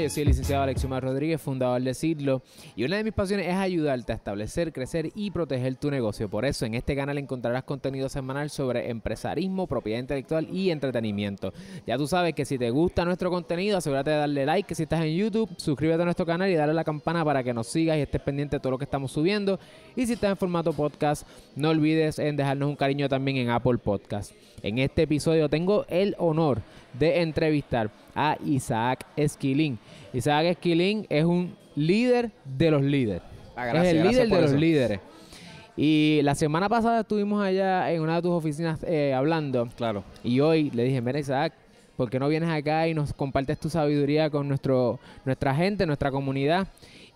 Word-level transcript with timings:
yo 0.00 0.08
soy 0.08 0.22
el 0.22 0.28
licenciado 0.28 0.62
Alexiomar 0.62 1.02
Rodríguez, 1.02 1.40
fundador 1.40 1.82
de 1.82 1.92
Sidlo, 1.92 2.42
y 2.74 2.84
una 2.84 2.96
de 2.96 3.04
mis 3.04 3.12
pasiones 3.12 3.46
es 3.46 3.54
ayudarte 3.54 4.12
a 4.12 4.14
establecer, 4.14 4.72
crecer 4.72 5.10
y 5.14 5.30
proteger 5.30 5.76
tu 5.76 5.90
negocio. 5.90 6.30
Por 6.30 6.46
eso 6.46 6.64
en 6.64 6.74
este 6.74 6.96
canal 6.96 7.18
encontrarás 7.18 7.64
contenido 7.64 8.08
semanal 8.08 8.48
sobre 8.48 8.88
empresarismo, 8.88 9.66
propiedad 9.66 10.00
intelectual 10.00 10.48
y 10.50 10.70
entretenimiento. 10.70 11.52
Ya 11.86 11.98
tú 11.98 12.06
sabes 12.06 12.34
que 12.34 12.46
si 12.46 12.58
te 12.58 12.70
gusta 12.70 13.04
nuestro 13.04 13.30
contenido, 13.30 13.76
asegúrate 13.76 14.10
de 14.10 14.16
darle 14.16 14.46
like, 14.46 14.66
que 14.66 14.74
si 14.74 14.84
estás 14.84 15.04
en 15.04 15.14
YouTube, 15.14 15.50
suscríbete 15.58 16.00
a 16.00 16.06
nuestro 16.06 16.24
canal 16.24 16.48
y 16.50 16.54
dale 16.54 16.70
a 16.70 16.74
la 16.74 16.84
campana 16.84 17.22
para 17.24 17.42
que 17.42 17.52
nos 17.52 17.66
sigas 17.66 17.98
y 17.98 18.00
estés 18.00 18.22
pendiente 18.22 18.56
de 18.56 18.60
todo 18.60 18.70
lo 18.70 18.78
que 18.78 18.84
estamos 18.84 19.12
subiendo. 19.12 19.60
Y 19.94 20.06
si 20.06 20.14
estás 20.14 20.30
en 20.30 20.36
formato 20.38 20.72
podcast, 20.72 21.26
no 21.54 21.68
olvides 21.68 22.18
en 22.18 22.36
dejarnos 22.36 22.68
un 22.70 22.76
cariño 22.76 23.08
también 23.10 23.36
en 23.36 23.50
Apple 23.50 23.78
Podcast. 23.78 24.32
En 24.62 24.78
este 24.78 25.02
episodio 25.02 25.48
tengo 25.48 25.84
el 25.88 26.14
honor 26.18 26.62
de 26.98 27.22
entrevistar 27.22 27.90
a 28.14 28.36
Isaac 28.44 29.06
Esquilín. 29.16 29.78
Isaac 30.12 30.44
Esquilín 30.46 31.06
es 31.08 31.24
un 31.24 31.56
líder 31.74 32.30
de 32.44 32.70
los 32.70 32.82
líderes. 32.82 33.22
Ah, 33.56 33.68
es 33.70 33.88
el 33.94 34.02
líder 34.08 34.28
de 34.28 34.40
los 34.40 34.52
líderes. 34.52 35.00
Y 35.76 36.20
la 36.22 36.34
semana 36.34 36.68
pasada 36.68 37.00
estuvimos 37.00 37.42
allá 37.42 37.90
en 37.92 38.02
una 38.02 38.16
de 38.16 38.22
tus 38.22 38.32
oficinas 38.32 38.82
eh, 38.86 39.14
hablando. 39.14 39.68
Claro. 39.76 40.04
Y 40.22 40.40
hoy 40.40 40.70
le 40.70 40.84
dije, 40.84 41.00
mira 41.00 41.18
Isaac, 41.18 41.54
¿por 41.96 42.10
qué 42.10 42.18
no 42.18 42.28
vienes 42.28 42.50
acá 42.50 42.86
y 42.88 42.94
nos 42.94 43.12
compartes 43.14 43.58
tu 43.58 43.70
sabiduría 43.70 44.28
con 44.28 44.48
nuestro, 44.48 44.98
nuestra 45.24 45.54
gente, 45.54 45.86
nuestra 45.86 46.10
comunidad? 46.10 46.66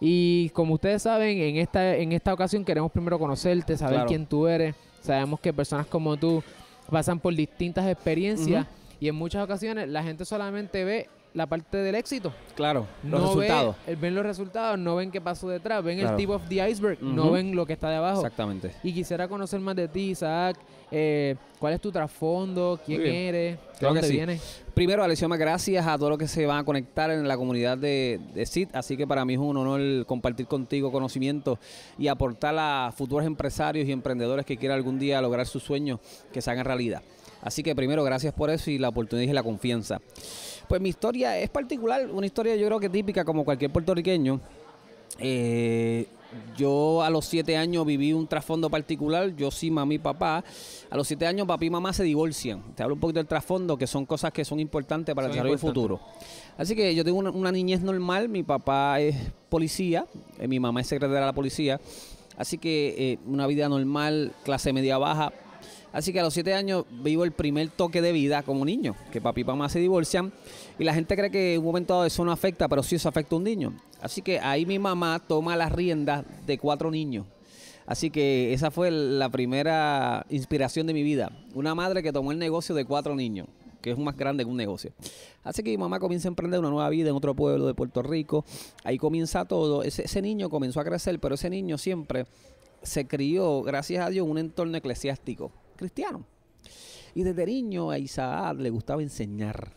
Y 0.00 0.50
como 0.50 0.74
ustedes 0.74 1.02
saben, 1.02 1.38
en 1.38 1.56
esta, 1.56 1.96
en 1.96 2.12
esta 2.12 2.32
ocasión 2.32 2.64
queremos 2.64 2.90
primero 2.92 3.18
conocerte, 3.18 3.76
saber 3.76 3.96
Claro. 3.96 4.08
quién 4.08 4.26
tú 4.26 4.46
eres. 4.46 4.74
Sabemos 5.00 5.38
que 5.40 5.52
personas 5.52 5.86
como 5.86 6.16
tú 6.16 6.42
pasan 6.90 7.18
por 7.20 7.34
distintas 7.34 7.86
experiencias 7.86 8.66
y 9.00 9.08
en 9.08 9.14
muchas 9.14 9.42
ocasiones 9.44 9.88
la 9.88 10.02
gente 10.02 10.24
solamente 10.24 10.84
ve 10.84 11.08
la 11.34 11.46
parte 11.46 11.76
del 11.76 11.94
éxito. 11.96 12.32
Claro. 12.54 12.86
Los 13.02 13.20
no 13.20 13.26
resultados. 13.26 13.76
Ve, 13.86 13.92
eh, 13.92 13.96
ven 14.00 14.14
los 14.14 14.24
resultados, 14.24 14.78
no 14.78 14.96
ven 14.96 15.10
qué 15.10 15.20
pasó 15.20 15.50
detrás, 15.50 15.84
ven 15.84 15.98
Claro. 15.98 16.12
el 16.12 16.16
tip 16.16 16.30
of 16.30 16.48
the 16.48 16.66
iceberg, 16.70 17.02
no 17.02 17.30
ven 17.32 17.54
lo 17.54 17.66
que 17.66 17.74
está 17.74 17.90
debajo. 17.90 18.20
Exactamente. 18.20 18.72
Y 18.82 18.94
quisiera 18.94 19.28
conocer 19.28 19.60
más 19.60 19.76
de 19.76 19.86
ti, 19.86 20.10
Isaac. 20.12 20.56
Eh, 20.90 21.34
¿Cuál 21.58 21.74
es 21.74 21.80
tu 21.82 21.92
trasfondo? 21.92 22.80
¿Quién 22.86 23.02
eres? 23.02 23.56
¿De 23.58 23.60
Claro 23.78 23.94
que 23.94 24.00
dónde 24.00 24.08
sí. 24.08 24.12
vienes? 24.14 24.62
Primero, 24.72 25.04
Alexioma, 25.04 25.36
gracias 25.36 25.86
a 25.86 25.98
todos 25.98 26.08
los 26.10 26.18
que 26.18 26.28
se 26.28 26.46
van 26.46 26.58
a 26.58 26.64
conectar 26.64 27.10
en 27.10 27.28
la 27.28 27.36
comunidad 27.36 27.76
de, 27.76 28.18
de 28.32 28.46
CIT. 28.46 28.74
Así 28.74 28.96
que 28.96 29.06
para 29.06 29.24
mí 29.26 29.34
es 29.34 29.38
un 29.38 29.58
honor 29.58 30.06
compartir 30.06 30.46
contigo 30.46 30.90
conocimiento 30.90 31.58
y 31.98 32.08
aportar 32.08 32.54
a 32.58 32.92
futuros 32.96 33.26
empresarios 33.26 33.86
y 33.86 33.92
emprendedores 33.92 34.46
que 34.46 34.56
quieran 34.56 34.76
algún 34.78 34.98
día 34.98 35.20
lograr 35.20 35.46
sus 35.46 35.62
sueños 35.62 36.00
que 36.32 36.40
se 36.40 36.50
hagan 36.50 36.64
realidad. 36.64 37.02
Así 37.46 37.62
que 37.62 37.76
primero, 37.76 38.02
gracias 38.02 38.34
por 38.34 38.50
eso 38.50 38.72
y 38.72 38.78
la 38.78 38.88
oportunidad 38.88 39.30
y 39.30 39.32
la 39.32 39.44
confianza. 39.44 40.00
Pues 40.68 40.80
mi 40.80 40.88
historia 40.88 41.38
es 41.38 41.48
particular, 41.48 42.10
una 42.10 42.26
historia 42.26 42.56
yo 42.56 42.66
creo 42.66 42.80
que 42.80 42.88
típica 42.88 43.24
como 43.24 43.44
cualquier 43.44 43.70
puertorriqueño. 43.70 44.40
Eh, 45.20 46.08
yo 46.56 47.04
a 47.04 47.08
los 47.08 47.24
siete 47.24 47.56
años 47.56 47.86
viví 47.86 48.12
un 48.12 48.26
trasfondo 48.26 48.68
particular, 48.68 49.32
yo 49.36 49.52
sí, 49.52 49.70
mami 49.70 49.94
y 49.94 49.98
papá. 50.00 50.42
A 50.90 50.96
los 50.96 51.06
siete 51.06 51.24
años 51.24 51.46
papá 51.46 51.64
y 51.64 51.70
mamá 51.70 51.92
se 51.92 52.02
divorcian. 52.02 52.64
Te 52.74 52.82
hablo 52.82 52.96
un 52.96 53.00
poquito 53.00 53.20
del 53.20 53.28
trasfondo, 53.28 53.78
que 53.78 53.86
son 53.86 54.06
cosas 54.06 54.32
que 54.32 54.44
son 54.44 54.58
importantes 54.58 55.14
para 55.14 55.28
el 55.28 55.32
desarrollo 55.32 55.56
futuro. 55.56 56.00
Así 56.58 56.74
que 56.74 56.96
yo 56.96 57.04
tengo 57.04 57.20
una, 57.20 57.30
una 57.30 57.52
niñez 57.52 57.80
normal, 57.80 58.28
mi 58.28 58.42
papá 58.42 58.98
es 58.98 59.14
policía, 59.48 60.04
eh, 60.40 60.48
mi 60.48 60.58
mamá 60.58 60.80
es 60.80 60.88
secretaria 60.88 61.20
de 61.20 61.26
la 61.26 61.32
policía. 61.32 61.80
Así 62.36 62.58
que 62.58 62.94
eh, 62.98 63.18
una 63.24 63.46
vida 63.46 63.68
normal, 63.68 64.32
clase 64.42 64.72
media 64.72 64.98
baja. 64.98 65.32
Así 65.92 66.12
que 66.12 66.20
a 66.20 66.22
los 66.22 66.34
siete 66.34 66.52
años 66.52 66.84
vivo 67.02 67.24
el 67.24 67.32
primer 67.32 67.68
toque 67.70 68.02
de 68.02 68.12
vida 68.12 68.42
como 68.42 68.64
niño, 68.64 68.94
que 69.10 69.20
papi 69.20 69.40
y 69.40 69.44
mamá 69.44 69.68
se 69.68 69.78
divorcian 69.78 70.32
y 70.78 70.84
la 70.84 70.92
gente 70.92 71.16
cree 71.16 71.30
que 71.30 71.54
en 71.54 71.60
un 71.60 71.66
momento 71.66 71.94
dado 71.94 72.04
eso 72.06 72.24
no 72.24 72.32
afecta, 72.32 72.68
pero 72.68 72.82
sí 72.82 72.96
eso 72.96 73.08
afecta 73.08 73.34
a 73.34 73.38
un 73.38 73.44
niño. 73.44 73.72
Así 74.00 74.20
que 74.20 74.38
ahí 74.40 74.66
mi 74.66 74.78
mamá 74.78 75.22
toma 75.26 75.56
las 75.56 75.72
riendas 75.72 76.24
de 76.46 76.58
cuatro 76.58 76.90
niños. 76.90 77.26
Así 77.86 78.10
que 78.10 78.52
esa 78.52 78.70
fue 78.70 78.90
la 78.90 79.30
primera 79.30 80.26
inspiración 80.28 80.86
de 80.86 80.92
mi 80.92 81.02
vida. 81.02 81.30
Una 81.54 81.74
madre 81.74 82.02
que 82.02 82.12
tomó 82.12 82.32
el 82.32 82.38
negocio 82.38 82.74
de 82.74 82.84
cuatro 82.84 83.14
niños, 83.14 83.46
que 83.80 83.92
es 83.92 83.98
más 83.98 84.16
grande 84.16 84.44
que 84.44 84.50
un 84.50 84.56
negocio. 84.56 84.92
Así 85.44 85.62
que 85.62 85.70
mi 85.70 85.78
mamá 85.78 86.00
comienza 86.00 86.28
a 86.28 86.30
emprender 86.30 86.58
una 86.60 86.68
nueva 86.68 86.88
vida 86.90 87.08
en 87.08 87.16
otro 87.16 87.34
pueblo 87.34 87.66
de 87.66 87.74
Puerto 87.74 88.02
Rico. 88.02 88.44
Ahí 88.82 88.98
comienza 88.98 89.44
todo. 89.44 89.84
Ese, 89.84 90.04
ese 90.04 90.20
niño 90.20 90.50
comenzó 90.50 90.80
a 90.80 90.84
crecer, 90.84 91.20
pero 91.20 91.36
ese 91.36 91.48
niño 91.48 91.78
siempre 91.78 92.26
se 92.82 93.06
crió, 93.06 93.62
gracias 93.62 94.04
a 94.04 94.10
Dios, 94.10 94.26
en 94.26 94.32
un 94.32 94.38
entorno 94.38 94.76
eclesiástico 94.76 95.52
cristiano. 95.76 96.24
Y 97.14 97.22
desde 97.22 97.46
niño 97.46 97.90
a 97.90 97.98
Isaac 97.98 98.58
le 98.58 98.70
gustaba 98.70 99.02
enseñar. 99.02 99.72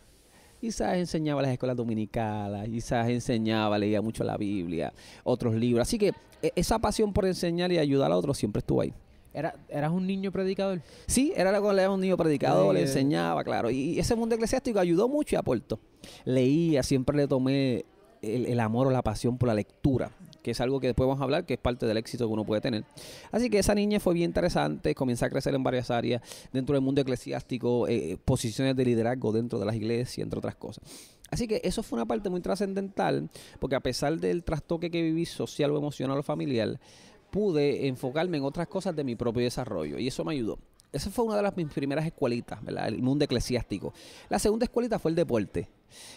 Isaac 0.62 0.96
enseñaba 0.96 1.40
las 1.40 1.52
escuelas 1.52 1.76
dominicales, 1.76 2.68
Isaac 2.68 3.08
enseñaba, 3.08 3.78
leía 3.78 4.02
mucho 4.02 4.24
la 4.24 4.36
Biblia, 4.36 4.92
otros 5.24 5.54
libros. 5.54 5.88
Así 5.88 5.96
que 5.96 6.12
e- 6.42 6.52
esa 6.54 6.78
pasión 6.78 7.12
por 7.14 7.24
enseñar 7.24 7.72
y 7.72 7.78
ayudar 7.78 8.12
a 8.12 8.16
otros 8.16 8.36
siempre 8.36 8.60
estuvo 8.60 8.82
ahí. 8.82 8.92
Era, 9.32 9.54
¿Eras 9.68 9.92
un 9.92 10.06
niño 10.06 10.32
predicador? 10.32 10.82
Sí, 11.06 11.32
era 11.36 11.50
lo 11.52 11.62
que 11.66 11.72
le 11.74 11.82
daba 11.82 11.94
un 11.94 12.00
niño 12.00 12.16
predicador, 12.16 12.74
le 12.74 12.80
Sí, 12.80 12.84
eh. 12.84 12.88
enseñaba, 12.88 13.42
claro. 13.44 13.70
Y 13.70 13.98
ese 13.98 14.14
mundo 14.16 14.34
eclesiástico 14.34 14.78
ayudó 14.80 15.08
mucho 15.08 15.36
y 15.36 15.38
aportó. 15.38 15.78
Leía, 16.24 16.82
siempre 16.82 17.16
le 17.16 17.26
tomé 17.28 17.84
el, 18.20 18.44
el 18.46 18.60
amor 18.60 18.88
o 18.88 18.90
la 18.90 19.00
pasión 19.02 19.38
por 19.38 19.46
la 19.46 19.54
lectura, 19.54 20.10
que 20.42 20.52
es 20.52 20.60
algo 20.60 20.80
que 20.80 20.88
después 20.88 21.06
vamos 21.06 21.20
a 21.20 21.24
hablar, 21.24 21.46
que 21.46 21.54
es 21.54 21.60
parte 21.60 21.86
del 21.86 21.96
éxito 21.96 22.26
que 22.26 22.32
uno 22.32 22.44
puede 22.44 22.60
tener. 22.60 22.84
Así 23.32 23.50
que 23.50 23.58
esa 23.58 23.74
niña 23.74 24.00
fue 24.00 24.14
bien 24.14 24.30
interesante, 24.30 24.94
comenzó 24.94 25.26
a 25.26 25.30
crecer 25.30 25.54
en 25.54 25.62
varias 25.62 25.90
áreas 25.90 26.22
dentro 26.52 26.74
del 26.74 26.82
mundo 26.82 27.00
eclesiástico, 27.00 27.88
eh, 27.88 28.18
posiciones 28.24 28.76
de 28.76 28.84
liderazgo 28.84 29.32
dentro 29.32 29.58
de 29.58 29.66
las 29.66 29.76
iglesias, 29.76 30.24
entre 30.24 30.38
otras 30.38 30.56
cosas. 30.56 30.84
Así 31.30 31.46
que 31.46 31.60
eso 31.62 31.82
fue 31.82 31.96
una 31.96 32.06
parte 32.06 32.28
muy 32.28 32.40
trascendental, 32.40 33.30
porque 33.60 33.76
a 33.76 33.80
pesar 33.80 34.18
del 34.18 34.42
trastoque 34.42 34.90
que 34.90 35.02
viví 35.02 35.26
social 35.26 35.70
o 35.70 35.78
emocional 35.78 36.18
o 36.18 36.22
familiar, 36.22 36.80
pude 37.30 37.86
enfocarme 37.86 38.38
en 38.38 38.44
otras 38.44 38.66
cosas 38.66 38.94
de 38.96 39.04
mi 39.04 39.14
propio 39.14 39.42
desarrollo 39.42 39.98
y 39.98 40.08
eso 40.08 40.24
me 40.24 40.32
ayudó. 40.32 40.58
Esa 40.92 41.10
fue 41.10 41.24
una 41.24 41.36
de 41.36 41.42
las 41.42 41.56
mis 41.56 41.68
primeras 41.72 42.04
escuelitas, 42.04 42.62
¿verdad? 42.64 42.88
El 42.88 43.00
mundo 43.02 43.24
eclesiástico. 43.24 43.94
La 44.28 44.38
segunda 44.38 44.64
escuelita 44.64 44.98
fue 44.98 45.12
el 45.12 45.14
deporte. 45.14 45.68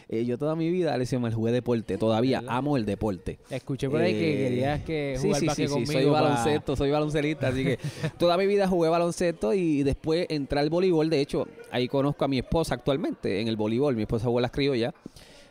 Eh, 0.10 0.26
yo 0.26 0.38
toda 0.38 0.56
mi 0.56 0.70
vida, 0.70 0.98
le 0.98 1.20
mal 1.20 1.34
jugué 1.34 1.52
deporte. 1.52 1.98
Todavía 1.98 2.42
¿Verdad? 2.42 2.58
amo 2.58 2.78
el 2.78 2.86
deporte. 2.86 3.40
Escuché 3.50 3.90
por 3.90 4.02
ahí 4.02 4.14
que 4.14 4.34
Eh, 4.34 4.50
querías 4.50 4.84
que 4.84 5.16
sí, 5.18 5.28
jugar 5.28 5.40
sí, 5.42 5.50
sí, 5.50 5.56
sí, 5.68 5.68
conmigo. 5.68 5.92
soy 5.92 6.06
baloncesto, 6.06 6.76
soy 6.76 6.92
baloncelista, 6.92 7.48
así 7.50 7.64
que 7.64 7.80
toda 8.18 8.38
mi 8.38 8.46
vida 8.48 8.68
jugué 8.68 8.90
baloncesto 8.90 9.54
y 9.54 9.84
después 9.84 10.26
entré 10.30 10.60
al 10.60 10.70
voleibol. 10.70 11.10
De 11.10 11.22
hecho, 11.22 11.48
ahí 11.72 11.88
conozco 11.88 12.26
a 12.26 12.28
mi 12.28 12.40
esposa 12.40 12.76
actualmente 12.76 13.42
en 13.42 13.48
el 13.48 13.56
voleibol. 13.56 13.96
Mi 13.96 14.04
esposa 14.04 14.26
en 14.26 14.42
las 14.42 14.52
criollas 14.52 14.94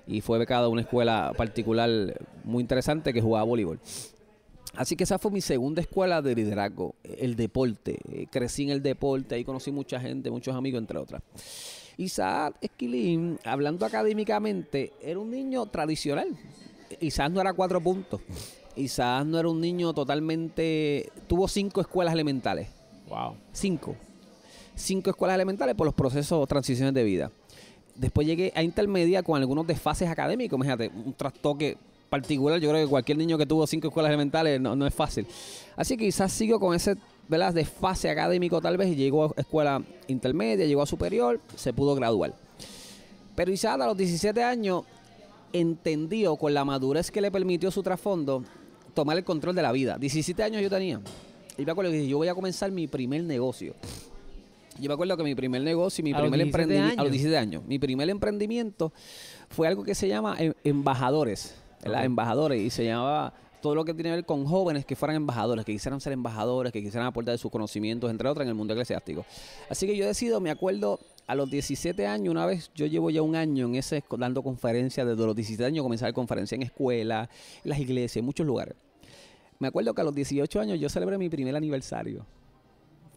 y 0.06 0.21
fue 0.21 0.38
becada 0.38 0.66
a 0.66 0.69
una 0.69 0.81
escuela 0.81 1.32
particular 1.37 1.88
muy 2.44 2.61
interesante 2.61 3.12
que 3.12 3.21
jugaba 3.21 3.44
voleibol. 3.44 3.78
Así 4.75 4.97
que 4.97 5.05
esa 5.05 5.19
fue 5.19 5.31
mi 5.31 5.41
segunda 5.41 5.83
escuela 5.83 6.22
de 6.22 6.34
liderazgo, 6.34 6.94
el 7.05 7.37
deporte. 7.37 7.99
Eh, 8.10 8.27
Crecí 8.31 8.65
en 8.65 8.71
el 8.71 8.83
deporte, 8.83 9.34
ahí 9.34 9.44
conocí 9.44 9.71
mucha 9.71 10.00
gente, 10.00 10.31
muchos 10.31 10.55
amigos, 10.56 10.78
entre 10.81 10.99
otras. 10.99 11.22
Isaac 11.99 12.56
Esquilín, 12.60 13.38
hablando 13.44 13.84
académicamente, 13.84 14.93
era 15.03 15.19
un 15.19 15.31
niño 15.31 15.66
tradicional. 15.66 16.28
Isaac 17.00 17.31
no 17.32 17.41
era 17.41 17.53
cuatro 17.53 17.82
puntos. 17.82 18.21
Isaac 18.77 19.27
no 19.27 19.38
era 19.38 19.49
un 19.49 19.61
niño 19.61 19.93
totalmente... 19.93 21.11
Tuvo 21.27 21.49
cinco 21.49 21.82
escuelas 21.82 22.15
elementales. 22.15 22.69
Wow. 23.09 23.37
Cinco. 23.53 23.94
Cinco 24.75 25.11
escuelas 25.11 25.34
elementales 25.34 25.75
por 25.75 25.84
los 25.84 25.94
procesos 25.94 26.32
o 26.43 26.47
transiciones 26.47 26.94
de 26.94 27.05
vida. 27.05 27.31
Después 27.94 28.27
llegué 28.27 28.53
a 28.55 28.62
intermedia 28.62 29.22
con 29.22 29.38
algunos 29.38 29.66
desfases 29.66 30.09
académicos. 30.09 30.56
Imagínate, 30.56 30.88
un 30.88 31.12
trastoque 31.12 31.77
particular. 32.12 32.61
Yo 32.61 32.69
creo 32.69 32.84
que 32.84 32.91
cualquier 32.91 33.17
niño 33.17 33.39
que 33.39 33.47
tuvo 33.47 33.67
cinco 33.67 33.89
escuelas 33.89 34.11
elementales 34.11 34.61
no, 34.61 34.77
no 34.77 34.87
es 34.87 34.93
fácil. 34.93 35.27
Así 35.77 35.97
que 35.97 36.05
quizás 36.05 36.31
sigo 36.31 36.61
con 36.61 36.75
ese 36.75 36.97
¿verdad? 37.27 37.55
desfase 37.55 38.11
académico 38.11 38.61
tal 38.61 38.77
vez 38.77 38.89
y 38.91 38.97
llegó 38.97 39.25
a 39.25 39.41
escuela 39.41 39.83
intermedia, 40.09 40.67
llegó 40.67 40.83
a 40.83 40.87
superior, 40.87 41.41
se 41.56 41.73
pudo 41.73 41.95
graduar. 41.95 42.34
Pero 43.34 43.50
Isaac 43.50 43.81
a 43.81 43.87
los 43.87 43.97
17 43.97 44.43
años 44.43 44.82
entendió 45.55 46.37
con 46.37 46.53
la 46.53 46.67
madurez 46.67 47.11
que 47.11 47.23
le 47.23 47.31
permitió 47.31 47.70
su 47.70 47.82
trasfondo 47.82 48.44
tomar 48.93 49.17
el 49.17 49.25
control 49.25 49.55
de 49.55 49.62
la 49.62 49.73
vida. 49.73 49.97
17 49.99 50.43
años 50.43 50.61
yo 50.61 50.69
tenía. 50.69 51.00
Y 51.56 51.65
me 51.65 51.73
acuerdo 51.73 51.91
que 51.91 51.97
dije, 51.97 52.11
yo 52.11 52.19
voy 52.19 52.29
a 52.29 52.35
comenzar 52.35 52.70
mi 52.70 52.88
primer 52.88 53.25
negocio. 53.25 53.75
Yo 54.79 54.88
me 54.88 54.94
acuerdo 54.94 55.17
que 55.17 55.23
mi 55.25 55.35
primer 55.35 55.62
negocio, 55.62 56.05
mi 56.05 56.12
¿A 56.12 56.19
los 56.19 56.31
primer 56.31 56.41
17 56.44 56.62
emprendimiento, 56.62 57.00
a 57.00 57.05
los 57.05 57.11
años? 57.11 57.23
17 57.23 57.38
años, 57.38 57.62
mi 57.67 57.79
primer 57.79 58.11
emprendimiento 58.11 58.93
fue 59.49 59.67
algo 59.67 59.82
que 59.82 59.94
se 59.94 60.08
llama 60.08 60.37
em- 60.38 60.55
embajadores, 60.65 61.55
¿verdad? 61.82 62.00
Ok. 62.00 62.06
Embajadores, 62.06 62.61
y 62.61 62.70
se 62.70 62.84
llamaba 62.84 63.34
todo 63.62 63.75
lo 63.76 63.84
que 63.84 63.94
tiene 63.94 64.11
que 64.11 64.17
ver 64.17 64.25
con 64.26 64.44
jóvenes 64.44 64.84
que 64.84 64.96
fueran 64.96 65.17
embajadores, 65.17 65.64
que 65.64 65.73
quisieran 65.73 66.00
ser 66.00 66.12
embajadores, 66.12 66.73
que 66.73 66.82
quisieran 66.82 67.06
aportar 67.06 67.38
sus 67.38 67.50
conocimientos, 67.50 68.11
entre 68.11 68.29
otras, 68.29 68.44
en 68.44 68.49
el 68.49 68.55
mundo 68.55 68.75
eclesiástico. 68.75 69.25
Así 69.70 69.87
que 69.87 69.96
yo 69.96 70.05
decido, 70.05 70.40
me 70.40 70.50
acuerdo, 70.50 70.99
a 71.26 71.34
los 71.34 71.49
17 71.49 72.06
años, 72.06 72.32
una 72.32 72.44
vez, 72.44 72.70
yo 72.75 72.87
llevo 72.87 73.08
ya 73.11 73.23
un 73.23 73.37
año 73.37 73.67
en 73.67 73.76
ese, 73.76 74.02
dando 74.19 74.43
conferencias, 74.43 75.06
desde 75.06 75.25
los 75.25 75.37
17 75.37 75.64
años 75.64 75.84
comencé 75.84 76.05
a 76.05 76.08
dar 76.08 76.14
conferencias 76.14 76.56
en 76.56 76.62
escuelas, 76.62 77.29
en 77.64 77.70
las 77.70 77.79
iglesias, 77.79 78.17
en 78.17 78.25
muchos 78.25 78.46
lugares. 78.46 78.75
Me 79.61 79.69
acuerdo 79.69 79.94
que 79.94 80.00
a 80.00 80.05
los 80.05 80.14
18 80.14 80.61
años 80.61 80.81
yo 80.81 80.88
celebré 80.88 81.17
mi 81.17 81.29
primer 81.29 81.55
aniversario. 81.55 82.26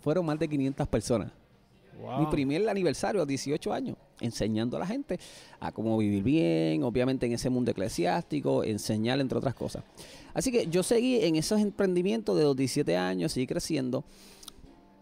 Fueron 0.01 0.27
más 0.27 0.37
de 0.37 0.47
500 0.47 0.87
personas. 0.87 1.31
Mi 2.19 2.25
primer 2.27 2.67
aniversario 2.67 3.21
a 3.21 3.25
18 3.25 3.73
años, 3.73 3.97
enseñando 4.19 4.77
a 4.77 4.79
la 4.79 4.87
gente 4.87 5.19
a 5.59 5.71
cómo 5.71 5.97
vivir 5.97 6.23
bien, 6.23 6.83
obviamente 6.83 7.25
en 7.25 7.33
ese 7.33 7.49
mundo 7.49 7.71
eclesiástico, 7.71 8.63
enseñar 8.63 9.19
entre 9.19 9.37
otras 9.37 9.55
cosas. 9.55 9.83
Así 10.33 10.51
que 10.51 10.67
yo 10.67 10.83
seguí 10.83 11.23
en 11.23 11.35
esos 11.35 11.61
emprendimientos 11.61 12.37
de 12.37 12.43
los 12.43 12.55
17 12.55 12.97
años, 12.97 13.31
seguí 13.31 13.47
creciendo. 13.47 14.03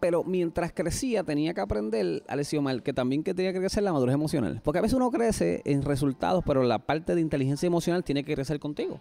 Pero 0.00 0.22
mientras 0.22 0.72
crecía 0.72 1.24
tenía 1.24 1.54
que 1.54 1.62
aprender, 1.62 2.22
Alessio 2.28 2.60
Mal, 2.60 2.82
que 2.82 2.92
también 2.92 3.22
que 3.22 3.32
tenía 3.32 3.52
que 3.54 3.58
crecer 3.58 3.82
la 3.82 3.92
madurez 3.92 4.14
emocional. 4.14 4.60
Porque 4.62 4.78
a 4.78 4.82
veces 4.82 4.94
uno 4.94 5.10
crece 5.10 5.62
en 5.64 5.82
resultados, 5.82 6.44
pero 6.46 6.62
la 6.62 6.78
parte 6.78 7.14
de 7.14 7.22
inteligencia 7.22 7.66
emocional 7.66 8.04
tiene 8.04 8.22
que 8.22 8.34
crecer 8.34 8.60
contigo. 8.60 9.00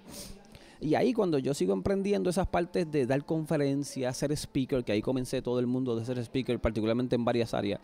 Y 0.83 0.95
ahí 0.95 1.13
cuando 1.13 1.39
yo 1.39 1.53
sigo 1.53 1.71
emprendiendo 1.71 2.29
esas 2.29 2.45
partes 2.45 2.91
de 2.91 3.05
dar 3.05 3.23
conferencias, 3.23 4.17
ser 4.17 4.33
speaker, 4.33 4.83
que 4.83 4.91
ahí 4.91 5.01
comencé 5.01 5.41
todo 5.41 5.59
el 5.59 5.65
mundo 5.65 5.95
de 5.95 6.03
ser 6.03 6.17
speaker, 6.19 6.59
particularmente 6.59 7.15
en 7.15 7.23
varias 7.23 7.53
áreas. 7.53 7.79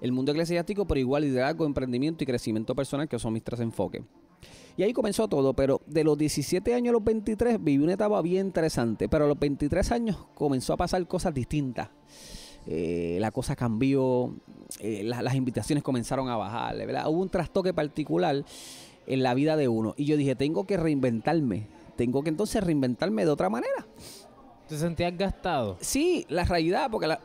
El 0.00 0.12
mundo 0.12 0.30
eclesiástico, 0.30 0.86
pero 0.86 1.00
igual 1.00 1.24
liderazgo, 1.24 1.66
emprendimiento 1.66 2.22
y 2.22 2.28
crecimiento 2.28 2.76
personal, 2.76 3.08
que 3.08 3.18
son 3.18 3.32
mis 3.32 3.42
tres 3.42 3.58
enfoques. 3.58 4.04
Y 4.76 4.84
ahí 4.84 4.92
comenzó 4.92 5.26
todo, 5.26 5.52
pero 5.54 5.80
de 5.86 6.04
los 6.04 6.16
17 6.16 6.74
años 6.74 6.90
a 6.90 6.92
los 6.92 7.02
23 7.02 7.58
viví 7.60 7.82
una 7.82 7.94
etapa 7.94 8.22
bien 8.22 8.46
interesante, 8.46 9.08
pero 9.08 9.24
a 9.24 9.28
los 9.28 9.38
23 9.38 9.90
años 9.90 10.16
comenzó 10.36 10.74
a 10.74 10.76
pasar 10.76 11.04
cosas 11.08 11.34
distintas. 11.34 11.88
Eh, 12.68 13.18
la 13.20 13.32
cosa 13.32 13.56
cambió, 13.56 14.32
eh, 14.78 15.02
las 15.02 15.34
invitaciones 15.34 15.82
comenzaron 15.82 16.28
a 16.28 16.36
bajar, 16.36 16.76
¿verdad? 16.76 17.08
Hubo 17.08 17.20
un 17.20 17.30
trastoque 17.30 17.74
particular 17.74 18.44
en 19.08 19.22
la 19.24 19.34
vida 19.34 19.56
de 19.56 19.66
uno. 19.66 19.94
Y 19.96 20.04
yo 20.04 20.16
dije, 20.16 20.36
tengo 20.36 20.66
que 20.68 20.76
reinventarme 20.76 21.73
tengo 21.96 22.22
que 22.22 22.30
entonces 22.30 22.62
reinventarme 22.62 23.24
de 23.24 23.30
otra 23.30 23.48
manera. 23.48 23.86
¿Te 24.68 24.78
sentías 24.78 25.16
gastado? 25.16 25.76
Sí, 25.80 26.24
la 26.28 26.44
realidad, 26.44 26.90
porque 26.90 27.06
la, 27.06 27.20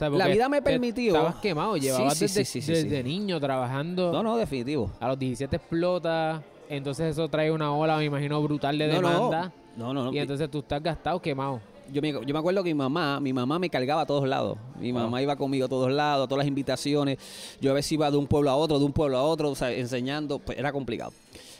la 0.00 0.28
vida 0.28 0.48
me 0.48 0.60
permitió. 0.60 1.14
Estabas 1.14 1.36
quemado, 1.36 1.76
llevabas 1.76 2.18
desde, 2.18 3.02
niño 3.02 3.40
trabajando. 3.40 4.12
No, 4.12 4.22
no, 4.22 4.36
definitivo. 4.36 4.90
A 5.00 5.08
los 5.08 5.18
17 5.18 5.56
explota, 5.56 6.42
entonces 6.68 7.12
eso 7.12 7.28
trae 7.28 7.50
una 7.50 7.74
ola, 7.74 7.96
me 7.96 8.04
imagino, 8.04 8.42
brutal 8.42 8.76
de 8.76 8.88
demanda. 8.88 9.52
No, 9.76 9.92
no, 9.94 10.04
no. 10.04 10.12
Y 10.12 10.18
entonces 10.18 10.50
tú 10.50 10.58
estás 10.58 10.82
gastado, 10.82 11.20
quemado. 11.20 11.60
Yo 11.92 12.02
me, 12.02 12.10
yo 12.10 12.32
me 12.32 12.38
acuerdo 12.38 12.64
que 12.64 12.70
mi 12.70 12.78
mamá, 12.78 13.20
mi 13.20 13.32
mamá 13.32 13.58
me 13.58 13.70
cargaba 13.70 14.02
a 14.02 14.06
todos 14.06 14.26
lados. 14.26 14.58
Mi 14.78 14.92
mamá 14.92 15.22
iba 15.22 15.36
conmigo 15.36 15.66
a 15.66 15.68
todos 15.68 15.92
lados, 15.92 16.24
a 16.24 16.28
todas 16.28 16.38
las 16.38 16.48
invitaciones. 16.48 17.18
Yo 17.60 17.70
a 17.70 17.74
veces 17.74 17.92
iba 17.92 18.10
de 18.10 18.16
un 18.16 18.26
pueblo 18.26 18.50
a 18.50 18.56
otro, 18.56 18.78
de 18.78 18.84
un 18.84 18.92
pueblo 18.92 19.18
a 19.18 19.22
otro, 19.22 19.50
o 19.50 19.54
sea, 19.54 19.70
enseñando. 19.72 20.40
Pues 20.40 20.58
era 20.58 20.72
complicado. 20.72 21.12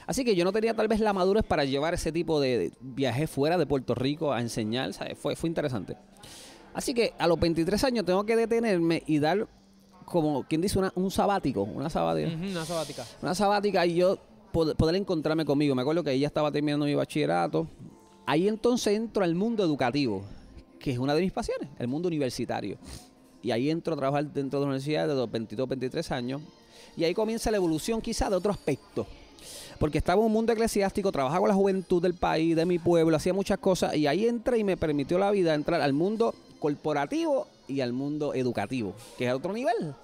Así 0.06 0.25
que 0.25 0.37
yo 0.37 0.44
no 0.44 0.53
tenía 0.53 0.75
tal 0.75 0.87
vez 0.87 1.00
la 1.00 1.12
madurez 1.12 1.44
para 1.44 1.64
llevar 1.64 1.94
ese 1.94 2.12
tipo 2.12 2.41
de 2.41 2.73
viaje 2.81 3.26
fuera 3.26 3.58
de 3.58 3.67
Puerto 3.67 3.94
Rico 3.94 4.32
a 4.32 4.41
enseñar, 4.41 4.93
Fue, 5.17 5.35
fue 5.35 5.49
interesante. 5.49 5.97
Así 6.75 6.94
que 6.94 7.12
a 7.19 7.26
los 7.26 7.41
23 7.41 7.82
años 7.85 8.05
tengo 8.05 8.25
que 8.25 8.37
detenerme 8.37 9.03
y 9.06 9.19
dar, 9.19 9.49
como 10.05 10.44
quien 10.44 10.61
dice, 10.61 10.79
un 10.94 11.11
sabático, 11.11 11.62
una 11.62 11.91
sabática. 11.91 12.29
una 12.29 12.64
sabática. 12.64 13.05
Una 13.23 13.35
sabática 13.35 13.87
y 13.87 13.97
yo 13.97 14.19
poder, 14.53 14.94
encontrarme 14.94 15.44
conmigo. 15.44 15.75
Me 15.75 15.82
acuerdo 15.82 16.05
que 16.05 16.12
ella 16.12 16.29
estaba 16.29 16.52
terminando 16.52 16.87
mi 16.87 16.94
bachillerato. 16.94 17.67
Ahí 18.26 18.47
entonces 18.47 18.94
entro 18.94 19.25
al 19.25 19.35
mundo 19.35 19.64
educativo, 19.64 20.23
que 20.79 20.93
es 20.93 20.99
una 20.99 21.14
de 21.14 21.23
mis 21.23 21.32
pasiones, 21.32 21.69
el 21.79 21.88
mundo 21.88 22.09
universitario. 22.09 22.79
Y 23.43 23.50
ahí 23.50 23.70
entro 23.70 23.94
a 23.94 23.97
trabajar 23.97 24.25
dentro 24.32 24.61
de 24.61 24.67
la 24.67 24.70
universidad 24.70 25.09
de 25.09 25.14
los 25.14 25.31
22, 25.31 25.69
23 25.69 26.12
años. 26.12 26.43
Y 26.97 27.05
ahí 27.05 27.14
comienza 27.14 27.50
la 27.50 27.56
evolución 27.56 28.00
quizá 28.00 28.31
de 28.31 28.37
otro 28.37 28.52
aspecto 28.52 29.06
porque 29.79 29.99
estaba 29.99 30.21
en 30.21 30.27
un 30.27 30.33
mundo 30.33 30.53
eclesiástico, 30.53 31.13
trabajaba 31.13 31.41
con 31.41 31.49
la 31.49 31.55
juventud 31.55 32.03
del 32.03 32.15
país, 32.15 32.57
de 32.57 32.67
mi 32.67 32.79
pueblo, 32.79 33.17
hacía 33.17 33.33
muchas 33.33 33.59
cosas 33.59 33.95
y 33.97 34.07
ahí 34.07 34.27
entré 34.27 34.59
y 34.59 34.65
me 34.65 34.77
permitió 34.77 35.19
la 35.19 35.31
vida 35.31 35.55
entrar 35.55 35.81
al 35.81 35.93
mundo 35.93 36.35
corporativo 36.59 37.47
y 37.69 37.81
al 37.81 37.93
mundo 37.93 38.35
educativo, 38.35 38.95
que 39.19 39.27
es 39.27 39.33
otro 39.33 39.53
nivel. 39.53 39.95